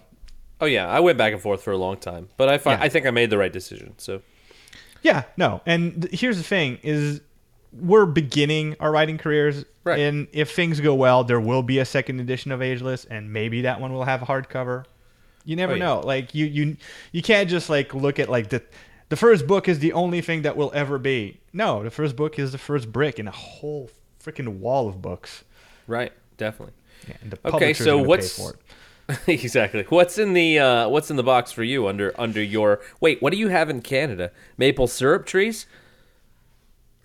[0.64, 2.78] Oh yeah, I went back and forth for a long time, but I Yeah.
[2.82, 3.94] I think I made the right decision.
[3.98, 4.22] So
[5.02, 5.62] Yeah, no.
[5.66, 7.20] And th- here's the thing: is
[7.74, 10.00] we're beginning our writing careers, Right.
[10.00, 13.64] and if things go well, there will be a second edition of Ageless, and maybe
[13.64, 14.86] that one will have a hardcover.
[15.44, 15.84] You never Oh, yeah.
[15.84, 16.00] know.
[16.00, 16.78] Like you you
[17.12, 18.62] you can't just like look at like the
[19.10, 21.40] the first book is the only thing that will ever be.
[21.52, 23.90] No, the first book is the first brick in a whole
[24.24, 25.44] freaking wall of books.
[25.88, 26.74] right, definitely.
[27.10, 27.16] Yeah,
[27.54, 28.60] Okay, so what's- pay for it.
[29.28, 29.86] exactly.
[29.90, 32.82] What's in the uh, What's in the box for you under under your?
[33.00, 34.32] Wait, what do you have in Canada?
[34.58, 35.66] Maple syrup trees?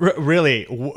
[0.00, 0.92] R- really, w-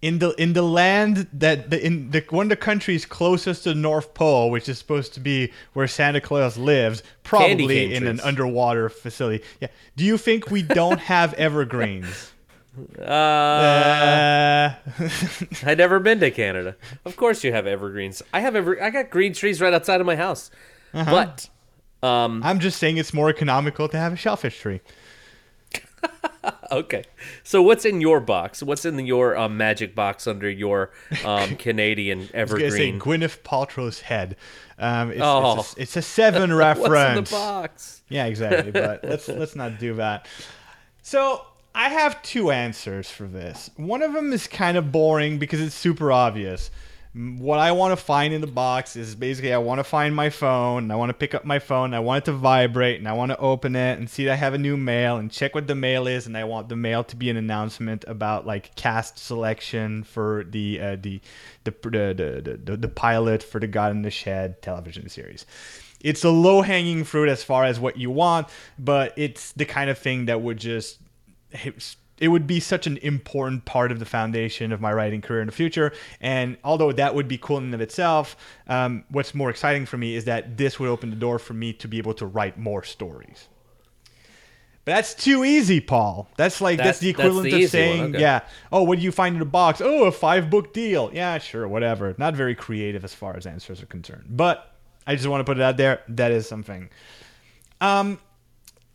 [0.00, 3.70] in the in the land that the, in the one of the countries closest to
[3.70, 8.18] the North Pole, which is supposed to be where Santa Claus lives, probably in an
[8.20, 9.44] underwater facility.
[9.60, 9.68] Yeah.
[9.96, 12.31] Do you think we don't have evergreens?
[12.98, 14.74] Uh, Uh,
[15.66, 16.76] I'd never been to Canada.
[17.04, 18.22] Of course, you have evergreens.
[18.32, 18.82] I have ever.
[18.82, 20.50] I got green trees right outside of my house.
[20.92, 21.48] But
[22.02, 24.80] um, I'm just saying it's more economical to have a shellfish tree.
[26.72, 27.04] okay.
[27.44, 28.62] So what's in your box?
[28.62, 30.90] What's in your um, magic box under your
[31.24, 33.00] um, Canadian I was gonna say evergreen?
[33.00, 34.36] Gwyneth Paltrow's head.
[34.78, 35.60] Um, it's, Oh.
[35.60, 37.18] it's, a, it's a seven What's reference.
[37.18, 38.02] in the box?
[38.08, 38.70] Yeah, exactly.
[38.72, 40.26] But let's let's not do that.
[41.02, 41.44] So
[41.74, 43.70] I have two answers for this.
[43.76, 46.70] One of them is kind of boring because it's super obvious.
[47.14, 50.30] What I want to find in the box is basically I want to find my
[50.30, 50.84] phone.
[50.84, 51.92] and I want to pick up my phone.
[51.92, 54.36] I want it to vibrate, and I want to open it and see that I
[54.36, 56.26] have a new mail and check what the mail is.
[56.26, 60.80] And I want the mail to be an announcement about like cast selection for the
[60.80, 61.20] uh, the,
[61.64, 65.46] the, the the the pilot for the God in the Shed television series
[66.00, 69.88] it's a low hanging fruit as far as what you want, but it's the kind
[69.88, 70.98] of thing that would just
[72.18, 75.46] it would be such an important part of the foundation of my writing career in
[75.46, 75.92] the future.
[76.20, 78.36] And although that would be cool in and of itself,
[78.68, 81.72] um, what's more exciting for me is that this would open the door for me
[81.74, 83.48] to be able to write more stories.
[84.84, 86.28] But that's too easy, Paul.
[86.36, 88.20] That's like that's, That's- the that's equivalent the of saying, okay.
[88.20, 88.40] yeah,
[88.72, 89.80] oh, what do you find in a box?
[89.80, 91.10] Oh, a five book deal.
[91.12, 92.14] Yeah, sure, whatever.
[92.18, 94.24] Not very creative as far as answers are concerned.
[94.30, 94.74] But
[95.06, 96.02] I just want to put it out there.
[96.08, 96.90] That is something.
[97.80, 98.18] Um,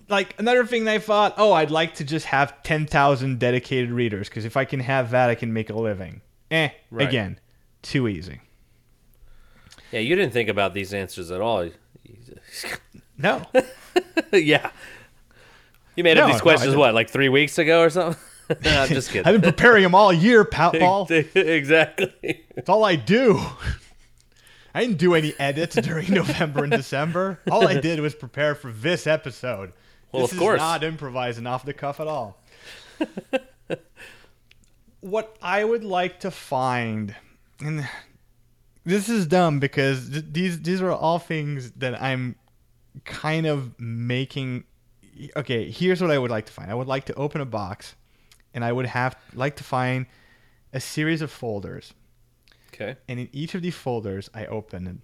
[0.09, 3.91] like another thing that I thought, oh, I'd like to just have ten thousand dedicated
[3.91, 6.21] readers because if I can have that, I can make a living.
[6.51, 7.07] Eh, Right.
[7.07, 7.39] again,
[7.81, 8.41] too easy.
[9.91, 11.69] Yeah, you didn't think about these answers at all.
[13.19, 13.41] No,
[14.31, 14.69] yeah.
[15.95, 16.79] You made No, up these questions didn't.
[16.79, 18.21] what, like three weeks ago or something?
[18.63, 19.25] no, I'm just kidding.
[19.25, 21.07] I've been preparing them all year, Pat Paul.
[21.09, 22.45] exactly.
[22.55, 23.39] That's all I do.
[24.75, 27.39] I didn't do any edits during November and December.
[27.49, 29.73] All I did was prepare for this episode.
[30.17, 30.57] Well, this of course.
[30.57, 32.37] is not improvising off the cuff at all.
[35.01, 37.15] what I would like to find,
[37.59, 37.87] and
[38.83, 42.35] this is dumb because th- these these are all things that I'm
[43.05, 44.63] kind of making.
[45.35, 46.69] Okay, here's what I would like to find.
[46.69, 47.95] I would like to open a box,
[48.53, 50.05] and I would have like to find
[50.73, 51.93] a series of folders
[52.73, 52.97] Okay.
[53.07, 55.01] and in each of these folders I open and,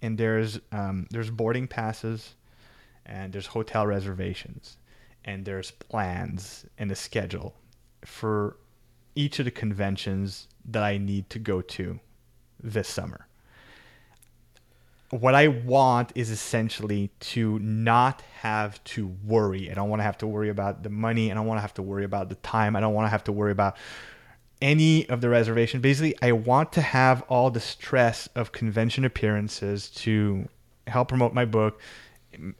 [0.00, 2.34] and there's um, there's boarding passes
[3.06, 4.76] and there's hotel reservations
[5.24, 7.54] and there's plans and a schedule
[8.04, 8.56] for
[9.14, 12.00] each of the conventions that I need to go to
[12.62, 13.26] this summer.
[15.10, 19.70] What I want is essentially to not have to worry.
[19.70, 21.30] I don't want to have to worry about the money.
[21.30, 22.76] I don't want to have to worry about the time.
[22.76, 23.76] I don't want to have to worry about
[24.62, 25.82] any of the reservation.
[25.82, 30.48] Basically, I want to have all the stress of convention appearances to
[30.86, 31.80] help promote my book,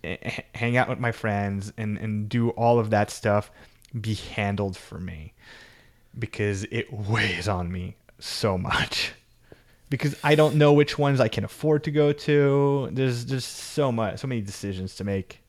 [0.55, 3.51] hang out with my friends, and, and do all of that stuff
[3.99, 5.35] be handled for me
[6.19, 9.13] because it weighs on me so much.
[9.91, 12.89] Because I don't know which ones I can afford to go to.
[12.93, 15.41] There's just so much, so many decisions to make.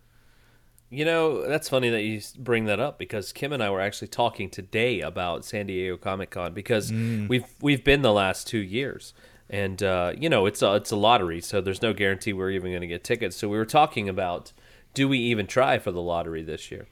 [0.90, 4.10] You know, that's funny that you bring that up because Kim and I were actually
[4.10, 7.28] talking today about San Diego Comic Con because mm.
[7.30, 9.14] we've we've been the last two years,
[9.54, 12.72] and uh, you know it's a it's a lottery, so there's no guarantee we're even
[12.72, 13.38] going to get tickets.
[13.38, 14.52] So we were talking about
[14.96, 16.88] do we even try for the lottery this year?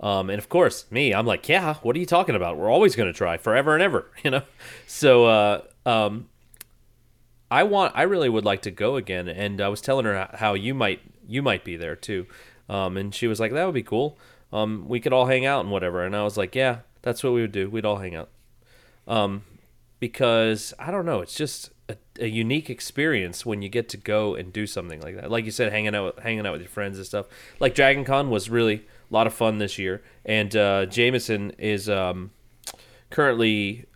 [0.00, 1.74] Um, and of course, me, I'm like, yeah.
[1.82, 2.56] What are you talking about?
[2.56, 4.42] We're always going to try forever and ever, you know.
[4.88, 6.28] So uh, um,
[7.48, 10.54] I want I really would like to go again and I was telling her how
[10.54, 12.26] you might you might be there too.
[12.68, 14.18] Um, and she was like that would be cool.
[14.52, 16.04] Um, we could all hang out and whatever.
[16.04, 17.70] And I was like, yeah, that's what we would do.
[17.70, 18.30] We'd all hang out.
[19.06, 19.44] Um,
[20.00, 24.34] because I don't know, it's just a, a unique experience when you get to go
[24.34, 25.30] and do something like that.
[25.30, 27.26] Like you said, hanging out hanging out with your friends and stuff.
[27.58, 30.02] Like Dragon Con was really a lot of fun this year.
[30.24, 32.30] And uh, Jameson is um,
[33.10, 33.86] currently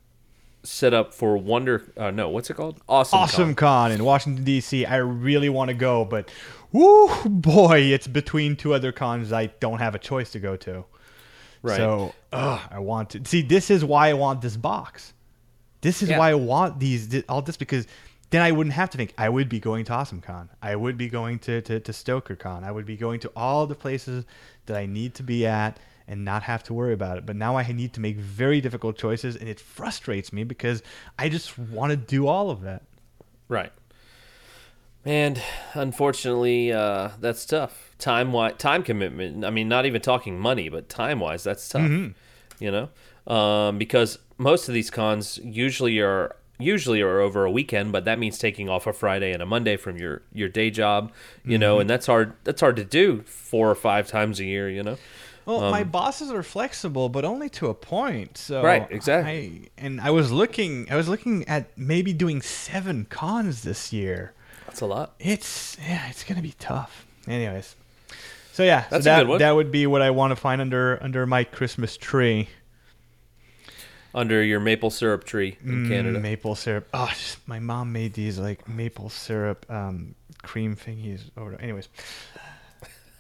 [0.63, 1.93] set up for Wonder.
[1.97, 2.81] Uh, no, what's it called?
[2.89, 3.19] Awesome.
[3.19, 3.91] Awesome Con.
[3.91, 4.85] Con in Washington D.C.
[4.87, 6.31] I really want to go, but
[6.73, 10.85] whoo boy, it's between two other cons I don't have a choice to go to.
[11.63, 11.77] Right.
[11.77, 13.41] So ugh, I want to see.
[13.41, 15.14] This is why I want this box.
[15.85, 16.19] This is Yeah.
[16.19, 17.87] why I want these all this because
[18.31, 19.15] then I wouldn't have to think.
[19.17, 20.49] I would be going to Awesome Con.
[20.61, 22.65] I would be going to, to, to Stoker Con.
[22.65, 24.25] I would be going to all the places
[24.67, 25.79] that I need to be at
[26.09, 27.27] and not have to worry about it.
[27.27, 30.83] But now I need to make very difficult choices, and it frustrates me because
[31.19, 32.83] I just want to do all of that.
[33.49, 33.73] Right.
[35.05, 35.41] And
[35.75, 37.95] unfortunately, uh, that's tough.
[37.99, 39.45] Time wise, time commitment.
[39.45, 41.91] I mean, not even talking money, but time wise, that's tough.
[42.61, 47.93] You know, um, because most of these cons usually are usually are over a weekend,
[47.93, 51.13] but that means taking off a Friday and a Monday from your your day job.
[51.45, 52.35] You know, and that's hard.
[52.45, 54.69] That's hard to do four or five times a year.
[54.69, 54.97] You know.
[55.47, 58.39] Well, my bosses are flexible, but only to a point.
[58.39, 59.71] So Um, Right, exactly.
[59.77, 64.33] I, and I was looking, I was looking at maybe doing seven cons this year.
[64.65, 65.15] That's a lot.
[65.19, 67.05] It's yeah, it's gonna be tough.
[67.29, 67.77] Anyways,
[68.53, 69.39] so yeah, so That's a that good one.
[69.41, 72.49] that would be what I want to find under under my Christmas tree.
[74.15, 76.21] Under your maple syrup tree in Mm, Canada.
[76.21, 76.89] maple syrup.
[76.95, 81.23] Oh, just, my mom made these like maple syrup um, cream thingies.
[81.37, 81.57] Over.
[81.61, 81.89] Anyways,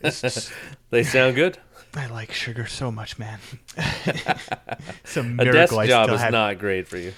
[0.05, 0.53] just,
[0.91, 1.59] They sound good.
[1.97, 3.39] I like sugar so much, man.
[3.77, 7.13] it's a A desk job is have, not great for you.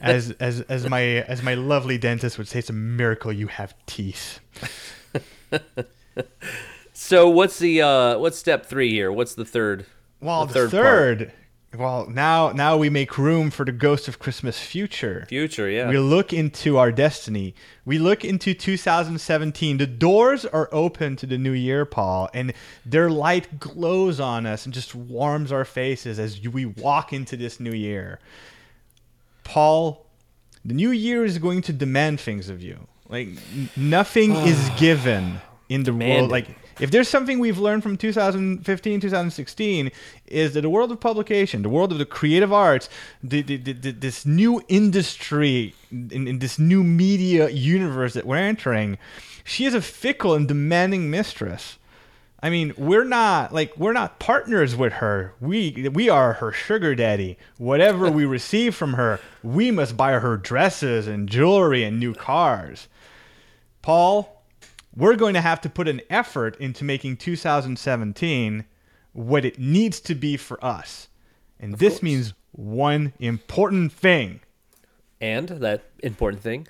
[0.00, 3.74] as as as my as my lovely dentist would say, it's a miracle you have
[3.86, 4.40] teeth.
[6.94, 9.10] So what's the uh what's step three here?
[9.12, 9.86] What's the third?
[10.20, 11.32] Well, The the third third.
[11.76, 15.24] Well, now now we make room for the ghost of Christmas future.
[15.28, 15.88] Future, yeah.
[15.88, 17.54] We look into our destiny.
[17.84, 19.78] We look into 2017.
[19.78, 22.52] The doors are open to the new year, Paul, and
[22.84, 27.58] their light glows on us and just warms our faces as we walk into this
[27.58, 28.18] new year.
[29.44, 30.06] Paul,
[30.64, 32.86] the new year is going to demand things of you.
[33.08, 33.28] Like
[33.76, 36.18] nothing is given in the Demanding.
[36.18, 36.30] world.
[36.30, 36.48] Like
[36.80, 39.90] if there's something we've learned from 2015, 2016,
[40.26, 42.88] is that the world of publication, the world of the creative arts,
[43.22, 48.98] the, the, the, this new industry, in, in this new media universe that we're entering,
[49.44, 51.78] she is a fickle and demanding mistress.
[52.44, 55.32] I mean, we're not like we're not partners with her.
[55.40, 57.38] We we are her sugar daddy.
[57.56, 62.88] Whatever we receive from her, we must buy her dresses and jewelry and new cars.
[63.80, 64.31] Paul,
[64.94, 68.64] we're going to have to put an effort into making 2017
[69.12, 71.08] what it needs to be for us.
[71.58, 72.02] And this course.
[72.02, 74.40] means one important thing
[75.20, 76.66] and that important thing.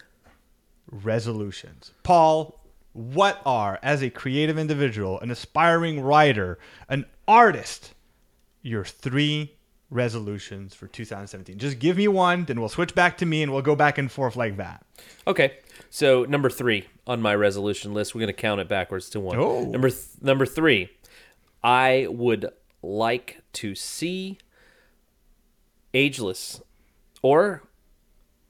[0.90, 1.92] resolutions.
[2.02, 2.60] Paul,
[2.92, 6.58] what are, as a creative individual, an aspiring writer,
[6.88, 7.94] an artist,
[8.60, 9.54] your three
[9.92, 11.58] resolutions for 2017?
[11.58, 14.10] Just give me one, then we'll switch back to me and we'll go back and
[14.10, 14.84] forth like that.
[15.26, 15.58] Okay.
[15.90, 19.36] So number three on my resolution list, we're gonna count it backwards to one.
[19.38, 19.64] Oh.
[19.64, 20.90] Number th- number three,
[21.62, 22.50] I would
[22.82, 24.38] like to see
[25.94, 26.60] ageless
[27.20, 27.62] or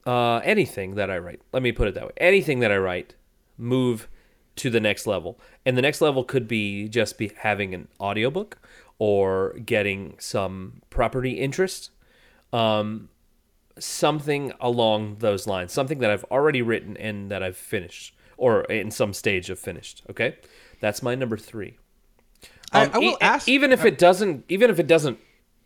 [0.05, 1.41] uh, anything that I write.
[1.51, 2.13] Let me put it that way.
[2.17, 3.15] Anything that I write
[3.57, 4.07] move
[4.55, 5.39] to the next level.
[5.65, 8.57] And the next level could be just be having an audiobook
[8.99, 11.89] or getting some property interest.
[12.51, 13.09] Um,
[13.79, 18.91] something along those lines, something that I've already written and that I've finished or in
[18.91, 20.35] some stage of finished, okay?
[20.79, 21.77] That's my number 3.
[22.71, 25.19] I- Um, I will e- ask- even if it doesn't even if it doesn't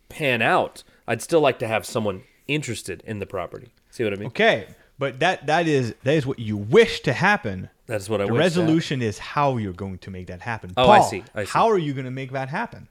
[0.08, 3.68] pan out, I'd still like to have someone interested in the property.
[3.90, 4.28] See what I mean?
[4.28, 4.66] Okay,
[4.98, 7.68] but that that is that is what you wish to happen.
[7.86, 10.72] That's what I The resolution is how you're going to make that happen.
[10.76, 11.50] Oh, I see, I see.
[11.50, 12.88] How are you going to make that happen?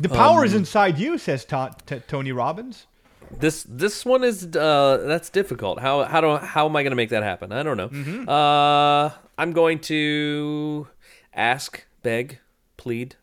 [0.00, 2.86] The power Um, is inside you, says Ta- T- Tony Robbins.
[3.38, 5.78] This this one is uh that's difficult.
[5.80, 7.52] How how do how am I going to make that happen?
[7.52, 7.88] I don't know.
[7.88, 8.28] Mm-hmm.
[8.28, 10.88] Uh I'm going to
[11.32, 12.40] ask, beg,
[12.76, 13.14] plead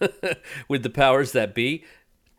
[0.68, 1.84] with the powers that be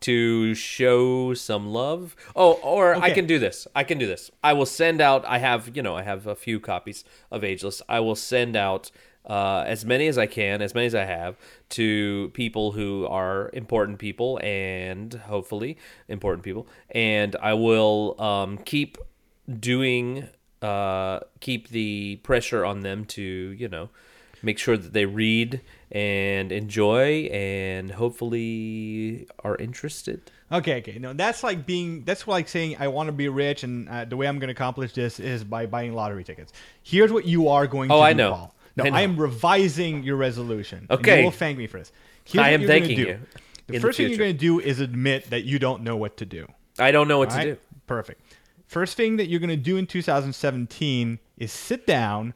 [0.02, 2.16] to show some love.
[2.36, 3.68] Oh, or I can do this.
[3.76, 4.32] I can do this.
[4.42, 7.82] I will send out I have, you know, I have a few copies of Ageless.
[7.90, 8.92] I will send out
[9.30, 11.38] uh, as many as I can, as many as I have,
[11.70, 15.78] to people who are important people and hopefully
[16.08, 16.68] important people.
[16.90, 18.98] And I will um, keep
[19.60, 20.28] doing,
[20.62, 23.90] uh, keep the pressure on them to, you know,
[24.42, 25.62] make sure that they read
[25.92, 30.22] and enjoy and hopefully are interested.
[30.52, 30.98] Okay, okay.
[30.98, 32.04] No, that's like being.
[32.06, 34.54] That's like saying I want to be rich, and uh, the way I'm going to
[34.54, 36.54] accomplish this is by buying lottery tickets.
[36.82, 38.32] Here's what you are going Oh, to I do, know.
[38.32, 38.56] Paul.
[38.84, 39.00] No, I.
[39.00, 40.88] I am revising your resolution.
[40.90, 41.20] Okay.
[41.20, 41.92] you will thank me for this.
[42.26, 43.02] Here's I am thanking do.
[43.02, 43.20] you
[43.68, 45.96] The in the first thing you're going to do is admit that you don't know
[45.98, 46.48] what to do.
[46.78, 47.54] I don't know what All to right?
[47.56, 47.58] do.
[47.88, 48.22] Perfect.
[48.68, 52.34] First thing that you're going to do in 2017 is sit down,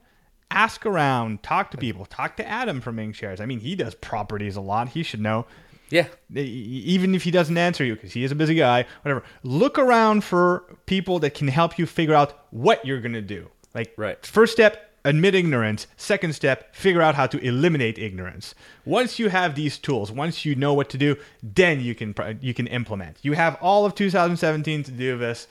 [0.49, 3.39] ask around, talk to people, talk to Adam from Inkshares.
[3.39, 4.89] I mean, he does properties a lot.
[4.89, 5.45] He should know.
[5.89, 6.07] Yeah.
[6.35, 9.23] Even if he doesn't answer you because he is a busy guy, whatever.
[9.43, 13.49] Look around for people that can help you figure out what you're going to do.
[13.75, 14.23] Like, Right.
[14.25, 15.87] first step, admit ignorance.
[15.97, 18.55] Second step, figure out how to eliminate ignorance.
[18.85, 22.53] Once you have these tools, once you know what to do, then you can you
[22.53, 23.17] can implement.
[23.21, 25.47] You have all of 2017 to do this.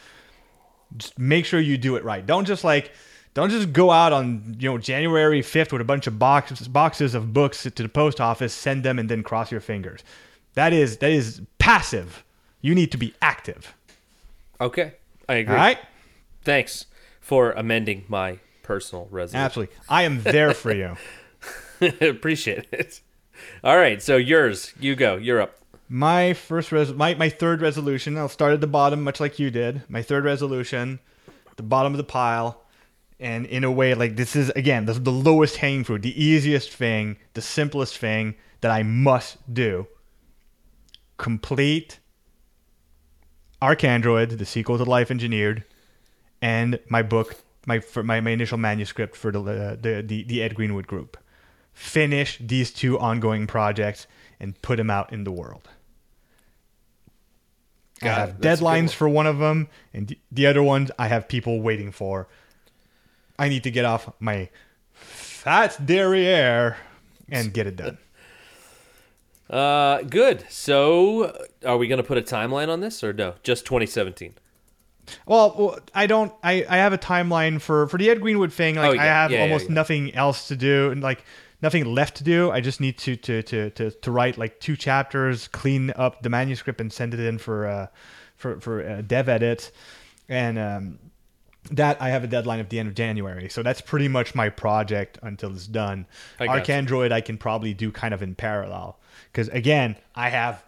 [0.96, 2.24] Just make sure you do it right.
[2.24, 2.92] Don't just like
[3.34, 7.14] Don't just go out on you know January fifth with a bunch of boxes boxes
[7.14, 10.02] of books to the post office, send them, and then cross your fingers.
[10.54, 12.24] That is that is passive.
[12.60, 13.74] You need to be active.
[14.60, 14.94] Okay,
[15.28, 15.54] I agree.
[15.54, 15.78] All right.
[16.44, 16.86] Thanks
[17.20, 19.44] for amending my personal resolution.
[19.44, 19.76] Absolutely.
[19.88, 20.96] I am there for you.
[22.00, 23.00] Appreciate it.
[23.64, 25.16] All right, so yours, you go.
[25.16, 25.56] You're up.
[25.88, 29.50] My first res- my, my third resolution, I'll start at the bottom, much like you
[29.50, 29.82] did.
[29.88, 31.00] My third resolution,
[31.56, 32.62] the bottom of the pile,
[33.20, 36.22] and in a way, like this is again this is the lowest hanging fruit, the
[36.22, 39.86] easiest thing, the simplest thing that I must do.
[41.18, 42.00] Complete
[43.60, 45.64] Arcandroid, the sequel to Life Engineered,
[46.40, 47.36] and my book,
[47.66, 51.16] my for my, my initial manuscript for the, uh, the the the Ed Greenwood group.
[51.72, 54.06] Finish these two ongoing projects
[54.38, 55.68] and put them out in the world.
[58.02, 58.40] I have it.
[58.40, 58.74] That's a good one.
[58.88, 62.28] deadlines for one of them, and the- the other ones I have people waiting for.
[63.38, 64.50] I need to get off my
[64.92, 66.76] fat derriere
[67.28, 67.98] and get it done.
[69.48, 70.44] Uh, good.
[70.48, 73.34] So, are we going to put a timeline on this or no?
[73.42, 74.34] Just 2017.
[75.26, 76.32] Well, I don't.
[76.42, 78.76] I, I have a timeline for for the Ed Greenwood thing.
[78.76, 79.02] Like Oh, yeah.
[79.02, 79.74] I have Yeah, almost yeah.
[79.74, 81.24] nothing else to do, and like
[81.60, 82.50] nothing left to do.
[82.50, 86.28] I just need to to to to, to write like two chapters, clean up the
[86.30, 87.86] manuscript, and send it in for uh
[88.36, 89.72] for for uh, dev edit,
[90.28, 90.98] and um,
[91.70, 93.48] that I have a deadline of the end of January.
[93.48, 96.06] So that's pretty much my project until it's done.
[96.40, 96.74] I got you.
[96.74, 98.98] Arcandroid I can probably do kind of in parallel
[99.32, 100.64] because again I have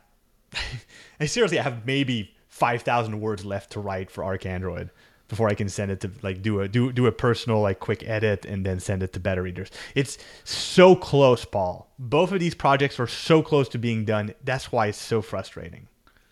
[1.21, 4.89] I seriously have maybe five thousand words left to write for Arcandroid
[5.27, 8.09] before I can send it to like do a do do a personal like quick
[8.09, 9.73] edit and then send it to beta readers.
[9.97, 11.91] It's so close, Paul.
[11.99, 14.35] Both of these projects are so close to being done.
[14.45, 15.89] That's why it's so frustrating.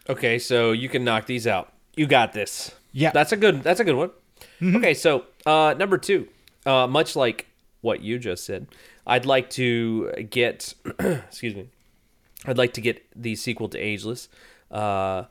[0.08, 1.72] Okay, so you can knock these out.
[1.96, 2.70] You got this.
[2.92, 3.10] Yeah.
[3.10, 4.10] That's a good that's a good one.
[4.62, 6.28] Okay, so uh number 2.
[6.64, 7.48] Uh much like
[7.80, 8.68] what you just said,
[9.04, 11.68] I'd like to get excuse me.
[12.46, 14.28] I'd like to get the sequel to Ageless
[14.70, 15.24] uh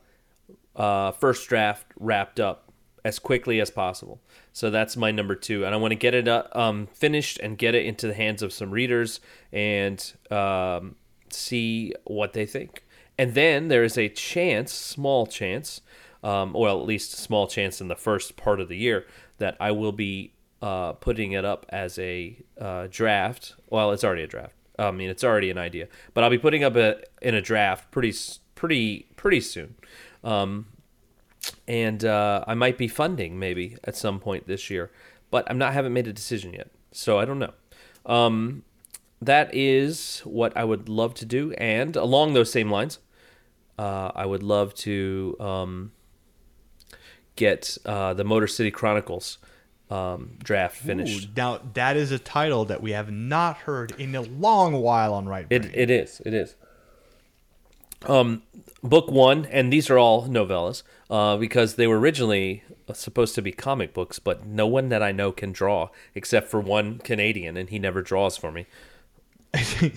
[0.76, 2.72] uh first draft wrapped up
[3.04, 4.20] as quickly as possible.
[4.52, 7.58] So that's my number 2 and I want to get it uh, um finished and
[7.58, 9.20] get it into the hands of some readers
[9.52, 10.96] and um
[11.30, 12.84] see what they think.
[13.18, 15.80] And then there is a chance, small chance,
[16.22, 19.06] um, well, at least small chance in the first part of the year,
[19.38, 23.54] that I will be uh, putting it up as a uh, draft.
[23.68, 24.54] Well, it's already a draft.
[24.78, 27.90] I mean, it's already an idea, but I'll be putting up a in a draft
[27.90, 28.14] pretty,
[28.54, 29.74] pretty, pretty soon.
[30.24, 30.66] Um,
[31.66, 34.90] and uh, I might be funding maybe at some point this year,
[35.30, 37.52] but I'm not haven't made a decision yet, so I don't know.
[38.06, 38.64] Um,
[39.20, 42.98] that is what I would love to do, and along those same lines,
[43.78, 45.92] uh, I would love to um,
[47.36, 49.38] get uh, the Motor City Chronicles
[49.90, 51.28] um, draft finished.
[51.28, 55.14] Ooh, now that is a title that we have not heard in a long while
[55.14, 55.64] on Right Brain.
[55.64, 56.56] It it is it is.
[58.06, 58.42] Um,
[58.82, 63.52] book one, and these are all novellas, uh, because they were originally supposed to be
[63.52, 67.70] comic books, but no one that I know can draw except for one Canadian, and
[67.70, 68.66] he never draws for me.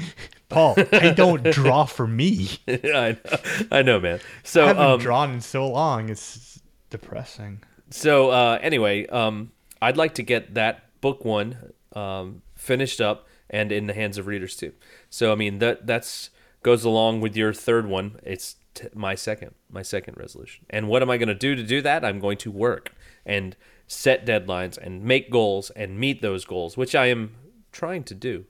[0.50, 2.50] Paul, I don't draw for me.
[2.68, 3.40] I know,
[3.72, 4.20] I know, man.
[4.44, 6.10] So I haven't um, drawn in so long.
[6.10, 7.62] It's depressing.
[7.90, 9.52] So uh, anyway, um,
[9.82, 14.28] I'd like to get that book one um, finished up and in the hands of
[14.28, 14.74] readers too.
[15.10, 16.30] So I mean that that's
[16.66, 18.20] goes along with your third one.
[18.24, 20.66] It's t- my second my second resolution.
[20.72, 22.04] And what am I going to do to do that?
[22.04, 22.92] I'm going to work
[23.24, 23.56] and
[23.86, 27.36] set deadlines and make goals and meet those goals, which I am
[27.72, 28.46] trying to do.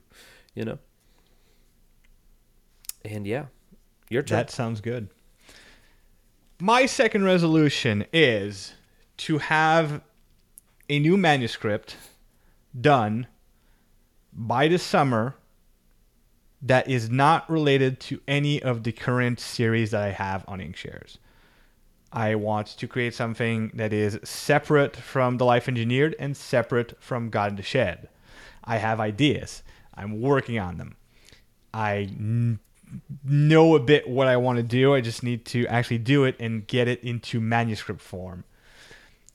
[0.54, 0.78] You know.
[3.04, 3.46] And yeah,
[4.08, 4.38] your turn.
[4.38, 5.10] That sounds good.
[6.58, 8.72] My second resolution is
[9.18, 10.00] to have
[10.88, 11.98] a new manuscript
[12.80, 13.26] done
[14.32, 15.36] by the summer
[16.66, 21.18] that is not related to any of the current series that I have on Inkshares.
[22.12, 27.30] I want to create something that is separate from The Life Engineered and separate from
[27.30, 28.08] God in the Shed.
[28.64, 29.62] I have ideas.
[29.94, 30.96] I'm working on them.
[31.72, 32.58] I n-
[33.24, 34.94] know a bit what I want to do.
[34.94, 38.44] I just need to actually do it and get it into manuscript form.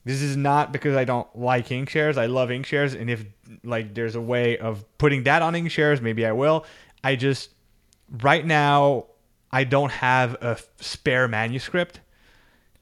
[0.04, 2.18] This is not because I don't like Inkshares.
[2.18, 3.24] I love Inkshares, and if
[3.62, 6.66] like there's a way of putting that on Inkshares, maybe I will.
[7.04, 7.50] I just
[8.20, 9.06] right now
[9.50, 12.00] I don't have a spare manuscript,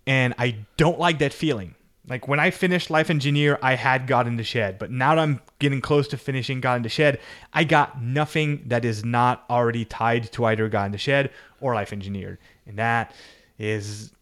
[0.07, 1.75] and I don't like that feeling.
[2.09, 5.21] Like when I finished Life Engineer, I had God in the Shed, but now that
[5.21, 7.21] I'm getting close to finishing God in the Shed,
[7.53, 11.75] I got nothing that is not already tied to either God in the Shed or
[11.75, 13.15] Life Engineered, and that
[13.59, 14.13] is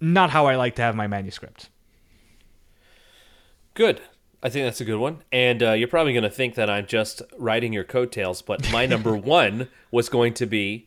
[0.00, 1.68] not how I like to have my manuscript.
[3.74, 4.00] Good.
[4.46, 5.24] I think that's a good one.
[5.32, 8.86] And uh, you're probably going to think that I'm just riding your coattails, but my
[8.86, 10.86] number one was going to be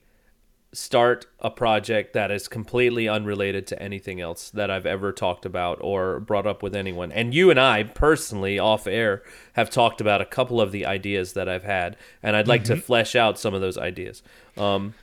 [0.71, 5.77] start a project that is completely unrelated to anything else that I've ever talked about
[5.81, 7.11] or brought up with anyone.
[7.11, 11.33] And you and I personally, off air, have talked about a couple of the ideas
[11.33, 14.23] that I've had, and I'd like to flesh out some of those ideas.
[14.55, 14.93] Um,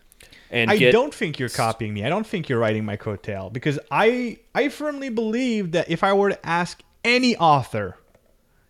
[0.50, 2.06] and I get, don't think you're copying me.
[2.06, 6.14] I don't think you're writing my coattail because I I firmly believe that if I
[6.14, 7.98] were to ask any author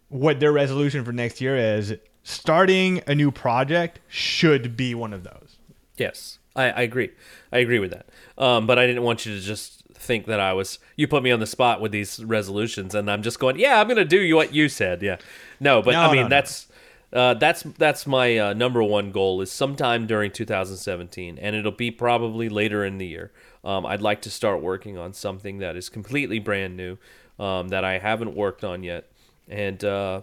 [0.08, 5.24] what their resolution for next year is, starting a new project should be one of
[5.24, 5.56] those.
[5.96, 7.10] Yes, I, I agree.
[7.52, 8.06] I agree with that.
[8.38, 10.78] Um, but I didn't want you to just think that I was.
[10.96, 13.86] You put me on the spot with these resolutions, and I'm just going, yeah, I'm
[13.86, 15.02] going to do what you said.
[15.02, 15.16] Yeah,
[15.60, 16.28] no, but No, I mean no, no.
[16.28, 16.66] that's.
[17.12, 21.90] Uh, that's that's my uh, number one goal is sometime during 2017, and it'll be
[21.90, 23.30] probably later in the year.
[23.64, 26.98] Um, I'd like to start working on something that is completely brand new
[27.38, 29.06] um, that I haven't worked on yet,
[29.48, 30.22] and uh,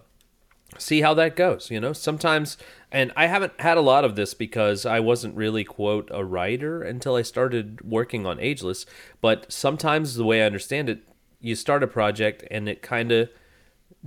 [0.78, 1.70] see how that goes.
[1.72, 2.58] You know, sometimes,
[2.92, 6.82] and I haven't had a lot of this because I wasn't really quote a writer
[6.82, 8.86] until I started working on Ageless.
[9.22, 11.02] But sometimes, the way I understand it,
[11.40, 13.30] you start a project and it kind of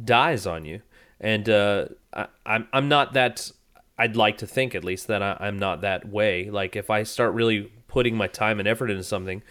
[0.03, 0.83] dies on you,
[1.21, 3.51] and uh, I, I'm I'm not that.
[3.99, 6.51] I'd like to think at least that I, I'm not that way.
[6.51, 9.43] Like if I start really putting my time and effort into something,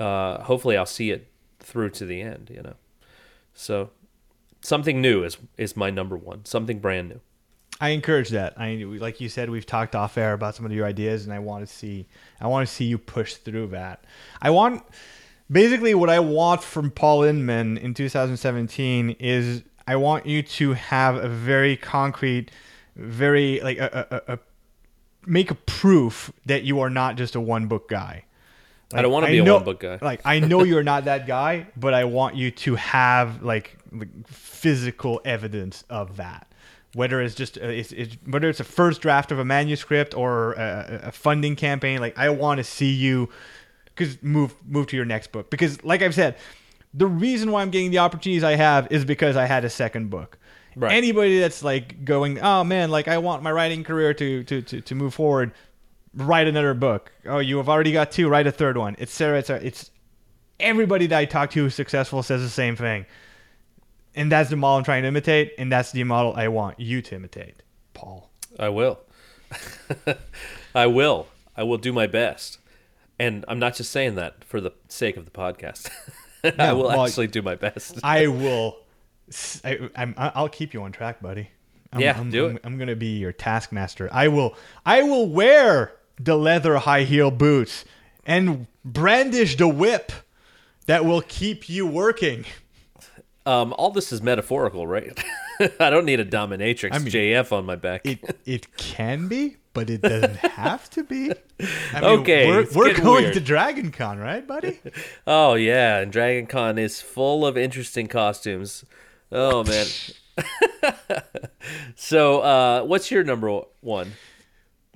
[0.00, 1.28] uh, hopefully I'll see it
[1.60, 2.50] through to the end.
[2.52, 2.74] You know,
[3.52, 3.90] so
[4.64, 6.44] something new is is my number one.
[6.44, 7.20] Something brand new.
[7.80, 8.54] I encourage that.
[8.58, 11.38] I like you said, we've talked off air about some of your ideas, and I
[11.38, 12.06] want to see,
[12.40, 14.04] I want to see you push through that.
[14.40, 14.82] I want,
[15.50, 21.16] basically, what I want from Paul Inman in 2017 is I want you to have
[21.16, 22.50] a very concrete,
[22.96, 24.38] very like a, a, a
[25.26, 28.23] make a proof that you are not just a one book guy.
[28.94, 29.98] I don't wanna be a know- one-book guy.
[30.00, 34.08] Like I know you're not that guy, but I want you to have like, like
[34.26, 36.46] physical evidence of that.
[36.94, 40.52] Whether it's just uh, it's, it's whether it's a first draft of a manuscript or
[40.52, 43.30] a, a funding campaign, like I want to see you
[43.86, 45.50] because move move to your next book.
[45.50, 46.36] Because like I've said,
[46.92, 50.08] the reason why I'm getting the opportunities I have is because I had a second
[50.08, 50.38] book.
[50.76, 50.92] Right.
[50.92, 54.80] Anybody that's like going, oh man, like I want my writing career to to to,
[54.80, 55.52] to move forward,
[56.14, 57.12] write another book.
[57.26, 59.38] Oh, you have already got two, write a third one, etc.
[59.38, 59.66] etc.
[59.66, 59.90] It's
[60.60, 63.06] everybody that I talk to who's successful says the same thing,
[64.14, 67.02] and that's the model I'm trying to imitate, and that's the model I want you
[67.02, 67.62] to imitate,
[67.92, 68.30] Paul.
[68.58, 69.00] I will.
[70.74, 71.26] I will.
[71.56, 72.58] I will do my best.
[73.18, 75.88] And I'm not just saying that for the sake of the podcast.
[76.58, 78.00] I will well, actually do my best.
[78.02, 78.78] I will.
[79.64, 81.48] I, am I'll keep you on track, buddy.
[81.92, 82.62] I'm, Yeah, I'm, do I'm, it.
[82.64, 84.08] I'm gonna be your taskmaster.
[84.12, 84.56] I will.
[84.84, 87.84] I will wear the leather high heel boots
[88.26, 90.12] and brandish the whip
[90.86, 92.44] that will keep you working.
[93.46, 95.22] Um, all this is metaphorical, right?
[95.80, 98.02] I don't need a dominatrix I mean, JF on my back.
[98.04, 101.32] It it can be, but it doesn't have to be.
[101.92, 103.34] I Okay, we're, we're going weird.
[103.34, 104.80] to Dragon Con, right, buddy?
[105.26, 108.84] oh yeah, and Dragon Con is full of interesting costumes.
[109.30, 109.86] Oh man.
[111.94, 114.12] so, uh, what's your number one?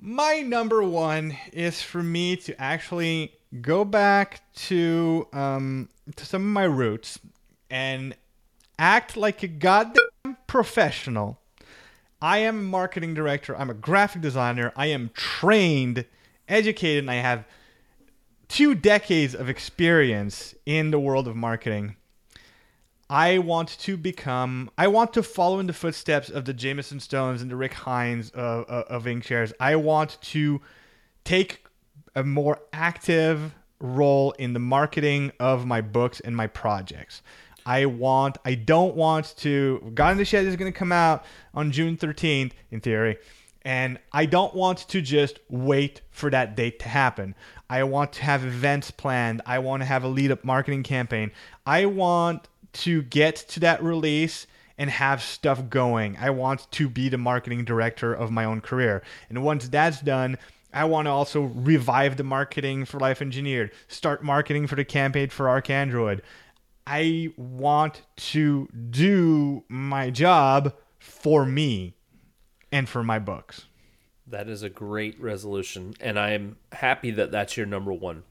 [0.01, 6.47] My number one is for me to actually go back to um, to some of
[6.47, 7.19] my roots
[7.69, 8.15] and
[8.77, 11.39] act like a goddamn professional.
[12.21, 13.57] I am a marketing director.
[13.57, 14.71] I'm a graphic designer.
[14.75, 16.05] I am trained,
[16.47, 17.45] educated, and I have
[18.47, 21.97] two decades of experience in the world of marketing.
[23.09, 24.69] I want to become.
[24.77, 28.29] I want to follow in the footsteps of the Jameson Stones and the Rick Heinz
[28.31, 29.51] of, of, of Inkshares.
[29.59, 30.61] I want to
[31.23, 31.65] take
[32.15, 37.21] a more active role in the marketing of my books and my projects.
[37.65, 38.37] I want.
[38.45, 39.91] I don't want to.
[39.95, 43.17] God in the Shed is going to come out on June 13th, in theory,
[43.63, 47.35] and I don't want to just wait for that date to happen.
[47.69, 49.41] I want to have events planned.
[49.45, 51.31] I want to have a lead up marketing campaign.
[51.65, 54.47] I want to get to that release
[54.77, 56.17] and have stuff going.
[56.17, 59.03] I want to be the marketing director of my own career.
[59.29, 60.37] And once that's done,
[60.71, 65.29] I want to also revive the marketing for Life Engineered, start marketing for the campaign
[65.29, 66.21] for Arcandroid.
[66.85, 71.95] I want to do my job for me
[72.71, 73.65] and for my books.
[74.27, 78.23] That is a great resolution, and I am happy that that's your number one,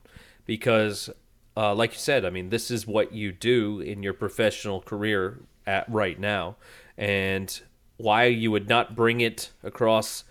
[0.47, 1.11] because,
[1.59, 5.41] uh, like you said, I mean, this is what you do in your professional career
[5.67, 6.55] at right now,
[6.97, 7.61] and
[7.97, 10.23] why you would not bring it across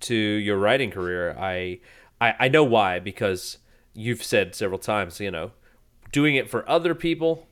[0.00, 1.80] to your writing career, I,
[2.20, 3.56] I, I know why because
[3.94, 5.52] you've said several times, you know,
[6.12, 7.46] doing it for other people,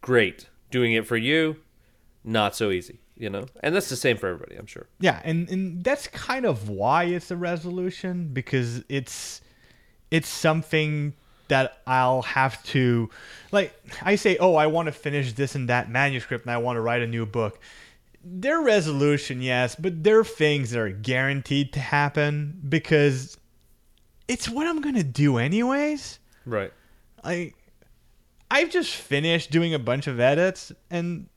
[0.00, 0.48] great.
[0.70, 1.56] Doing it for you,
[2.22, 3.46] not so easy, you know.
[3.60, 4.86] And that's the same for everybody, I'm sure.
[5.00, 9.40] Yeah, and, and that's kind of why it's a resolution because it's
[10.10, 11.14] it's something
[11.48, 13.10] that I'll have to
[13.52, 16.76] like I say, "Oh, I want to finish this and that manuscript and I want
[16.76, 17.58] to write a new book."
[18.24, 23.38] They're resolution, yes, but they're things that are guaranteed to happen because
[24.26, 26.18] it's what I'm going to do anyways.
[26.44, 26.72] Right.
[27.24, 27.54] Like
[28.50, 31.28] I've just finished doing a bunch of edits and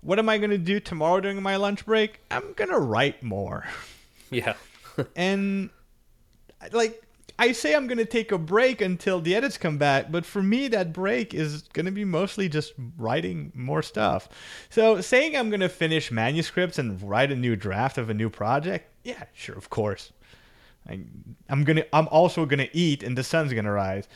[0.00, 2.20] what am I going to do tomorrow during my lunch break?
[2.30, 3.66] I'm going to write more.
[4.30, 4.54] Yeah.
[5.16, 5.70] and
[6.72, 7.02] like
[7.38, 10.42] I say I'm going to take a break until the edits come back, but for
[10.42, 14.28] me that break is going to be mostly just writing more stuff.
[14.70, 18.28] So saying I'm going to finish manuscripts and write a new draft of a new
[18.28, 20.12] project, yeah, sure, of course.
[20.88, 21.00] I,
[21.48, 24.08] I'm going to I'm also to eat and the sun's to rise.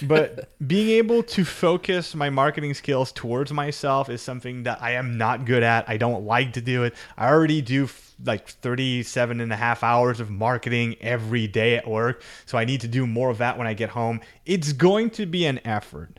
[0.00, 5.18] But being able to focus my marketing skills towards myself is something that I am
[5.18, 5.88] not good at.
[5.88, 6.94] I don't like to do it.
[7.16, 11.86] I already do f- like 37 and a half hours of marketing every day at
[11.86, 12.22] work.
[12.46, 14.20] So I need to do more of that when I get home.
[14.46, 16.18] It's going to be an effort.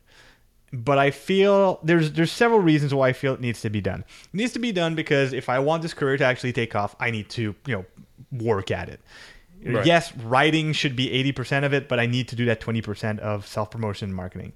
[0.71, 4.03] But I feel there's there's several reasons why I feel it needs to be done.
[4.33, 6.95] It needs to be done because if I want this career to actually take off,
[6.99, 7.85] I need to, you know,
[8.31, 8.99] work at it.
[9.65, 9.85] Right.
[9.85, 13.47] Yes, writing should be 80% of it, but I need to do that 20% of
[13.47, 14.53] self promotion marketing.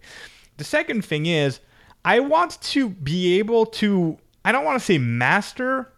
[0.58, 1.60] The second thing is,
[2.04, 5.92] I want to be able to, I don't want to say master,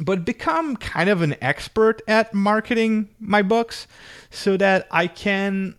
[0.00, 3.86] but become kind of an expert at marketing my books
[4.30, 5.76] so that I can.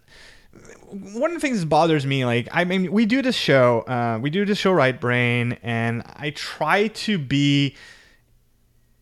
[0.90, 4.20] One of the things that bothers me, like, I mean, we do this show, uh,
[4.22, 7.76] we do this show, Right Brain, and I try to be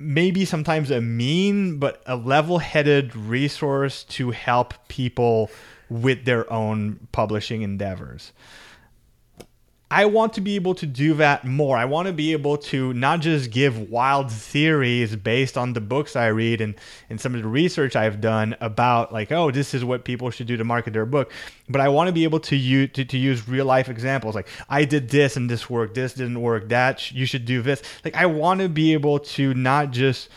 [0.02, 5.50] maybe sometimes a mean but a level-headed resource to help people
[5.90, 8.32] with their own publishing endeavors.
[9.92, 11.76] I want to be able to do that more.
[11.76, 16.16] I want to be able to not just give wild theories based on the books
[16.16, 16.76] I read and,
[17.10, 20.48] and some of the research I've done about like, oh, this is what people should
[20.48, 21.34] do to market their book.
[21.68, 24.34] But I want to be able to use to, to use real life examples.
[24.34, 27.82] Like I did this and this worked, this didn't work, that you should do this.
[28.06, 30.30] Like I want to be able to not just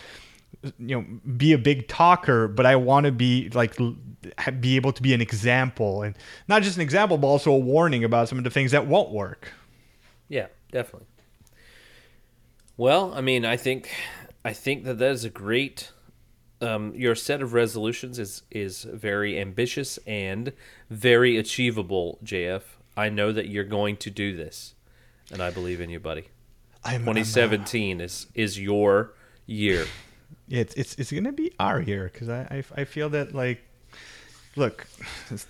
[0.78, 1.04] you know
[1.36, 3.76] be a big talker but i want to be like
[4.60, 6.16] be able to be an example and
[6.48, 9.10] not just an example but also a warning about some of the things that won't
[9.10, 9.52] work.
[10.28, 11.08] Yeah definitely.
[12.76, 13.90] Well i mean i think
[14.44, 15.90] i think that that is a great
[16.60, 20.52] um, your set of resolutions is is very ambitious and
[20.88, 22.62] very achievable jf
[22.96, 24.74] i know that you're going to do this
[25.30, 26.28] and i believe in you buddy.
[26.84, 28.04] I'm, 2017 I'm, uh...
[28.04, 29.14] is is your
[29.46, 29.86] year.
[30.48, 32.40] It's it's it's gonna be our year because I,
[32.76, 33.62] I I feel that like
[34.56, 34.86] look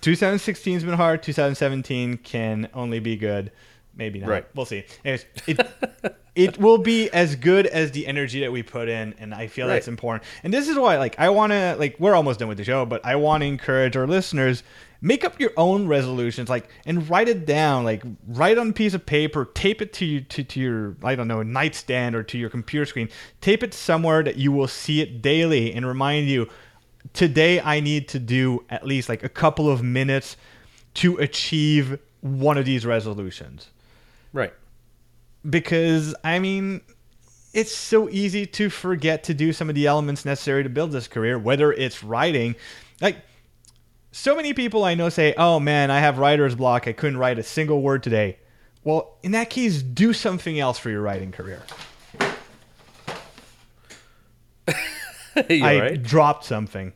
[0.01, 1.23] 2016 has been hard.
[1.23, 3.51] 2017 can only be good.
[3.95, 4.29] Maybe not.
[4.29, 4.45] Right.
[4.53, 4.83] We'll see.
[5.03, 5.59] Anyways, it
[6.35, 9.67] it will be as good as the energy that we put in and i feel
[9.67, 9.75] right.
[9.75, 10.23] that's important.
[10.43, 12.85] And this is why like i want to like we're almost done with the show
[12.85, 14.63] but i want to encourage our listeners
[15.01, 17.83] make up your own resolutions like and write it down.
[17.83, 21.15] Like write on a piece of paper tape it to you to, to your i
[21.15, 23.09] don't know nightstand or to your computer screen.
[23.39, 26.49] Tape it somewhere that you will see it daily and remind you
[27.13, 30.37] today i need to do at least like a couple of minutes
[30.93, 33.69] to achieve one of these resolutions
[34.33, 34.53] right
[35.49, 36.81] because i mean
[37.53, 41.07] it's so easy to forget to do some of the elements necessary to build this
[41.07, 42.55] career whether it's writing
[43.01, 43.17] like
[44.15, 46.87] so many people I know say, "Oh man, I have writer's block.
[46.87, 48.37] I couldn't write a single word today."
[48.85, 51.61] Well, in that case, do something else for your writing career.
[55.49, 56.03] I right?
[56.03, 56.93] dropped something.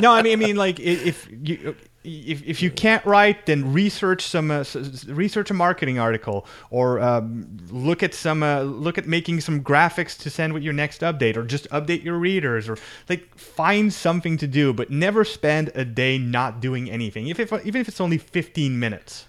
[0.00, 4.22] no, I mean, I mean, like if you if, if you can't write, then research
[4.22, 4.64] some uh,
[5.06, 10.18] research a marketing article or um, look at some uh, look at making some graphics
[10.20, 14.36] to send with your next update or just update your readers or like find something
[14.38, 18.00] to do, but never spend a day not doing anything, if, if even if it's
[18.00, 19.26] only 15 minutes.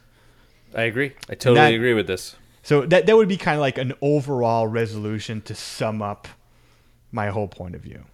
[0.73, 1.13] I agree.
[1.29, 2.35] I totally that, agree with this.
[2.61, 6.27] So that that would be kind of like an overall resolution to sum up
[7.11, 8.05] my whole point of view.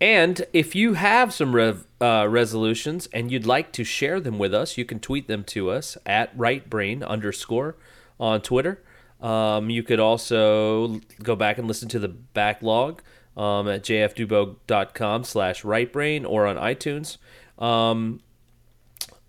[0.00, 4.54] And if you have some rev, uh, resolutions and you'd like to share them with
[4.54, 7.76] us, you can tweet them to us at rightbrain underscore
[8.20, 8.82] on Twitter.
[9.20, 13.02] Um, you could also go back and listen to the backlog
[13.36, 17.16] um, at jfdubeau.com slash rightbrain or on iTunes.
[17.58, 18.20] Um,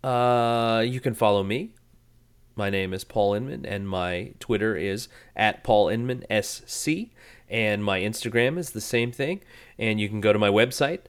[0.03, 1.73] uh, you can follow me.
[2.55, 7.09] My name is Paul Inman, and my Twitter is at Paul Inman SC,
[7.49, 9.41] and my Instagram is the same thing
[9.79, 10.99] and you can go to my website,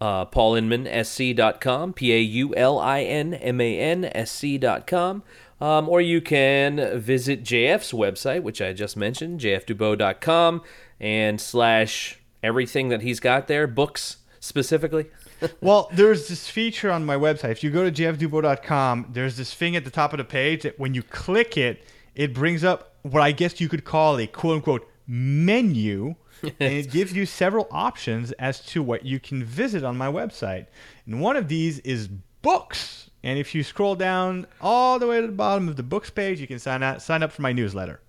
[0.00, 5.22] uh, paulinmansc.com, P A U L I N M A N S C.com.
[5.60, 10.62] Um, or you can visit JF's website, which I just mentioned, jfdubeau.com,
[10.98, 15.06] and slash everything that he's got there, books specifically.
[15.60, 17.50] well, there's this feature on my website.
[17.50, 20.78] If you go to jfdubeau.com, there's this thing at the top of the page that
[20.78, 21.82] when you click it,
[22.14, 26.14] it brings up what I guess you could call a quote unquote menu.
[26.42, 30.66] and it gives you several options as to what you can visit on my website.
[31.06, 32.08] And one of these is
[32.42, 33.10] books.
[33.22, 36.40] And if you scroll down all the way to the bottom of the books page,
[36.40, 38.00] you can sign up sign up for my newsletter.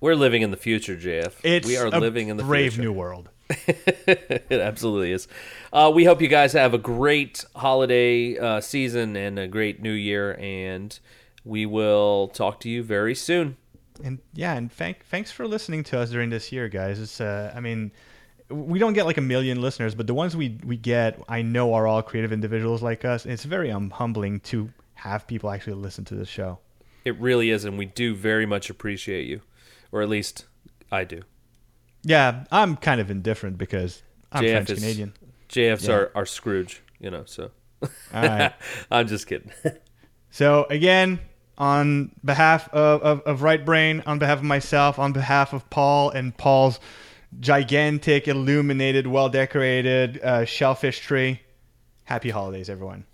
[0.00, 1.34] We're living in the future, JF.
[1.44, 2.88] It's we are a living in the brave future.
[2.88, 3.28] new world.
[3.66, 5.28] it absolutely is.
[5.72, 9.92] Uh, we hope you guys have a great holiday uh, season and a great new
[9.92, 10.98] year, and
[11.44, 13.56] we will talk to you very soon.
[14.04, 16.98] And yeah, and thank thanks for listening to us during this year, guys.
[17.00, 17.92] It's uh, I mean,
[18.48, 21.74] we don't get like a million listeners, but the ones we we get, I know
[21.74, 23.24] are all creative individuals like us.
[23.24, 26.58] And it's very um, humbling to have people actually listen to the show.
[27.04, 29.40] It really is, and we do very much appreciate you,
[29.92, 30.44] or at least
[30.92, 31.22] I do.
[32.02, 35.12] Yeah, I'm kind of indifferent because I'm JF French is- Canadian.
[35.48, 35.94] JF's Yeah.
[35.94, 37.24] our, our Scrooge, you know.
[37.26, 37.50] So
[37.82, 37.88] All
[38.22, 38.52] right.
[38.90, 39.50] I'm just kidding.
[40.32, 41.18] So again,
[41.60, 46.08] on behalf of, of, of Right Brain, on behalf of myself, on behalf of Paul
[46.10, 46.80] and Paul's
[47.38, 51.42] gigantic, illuminated, well decorated uh, shellfish tree,
[52.04, 53.04] happy holidays, everyone.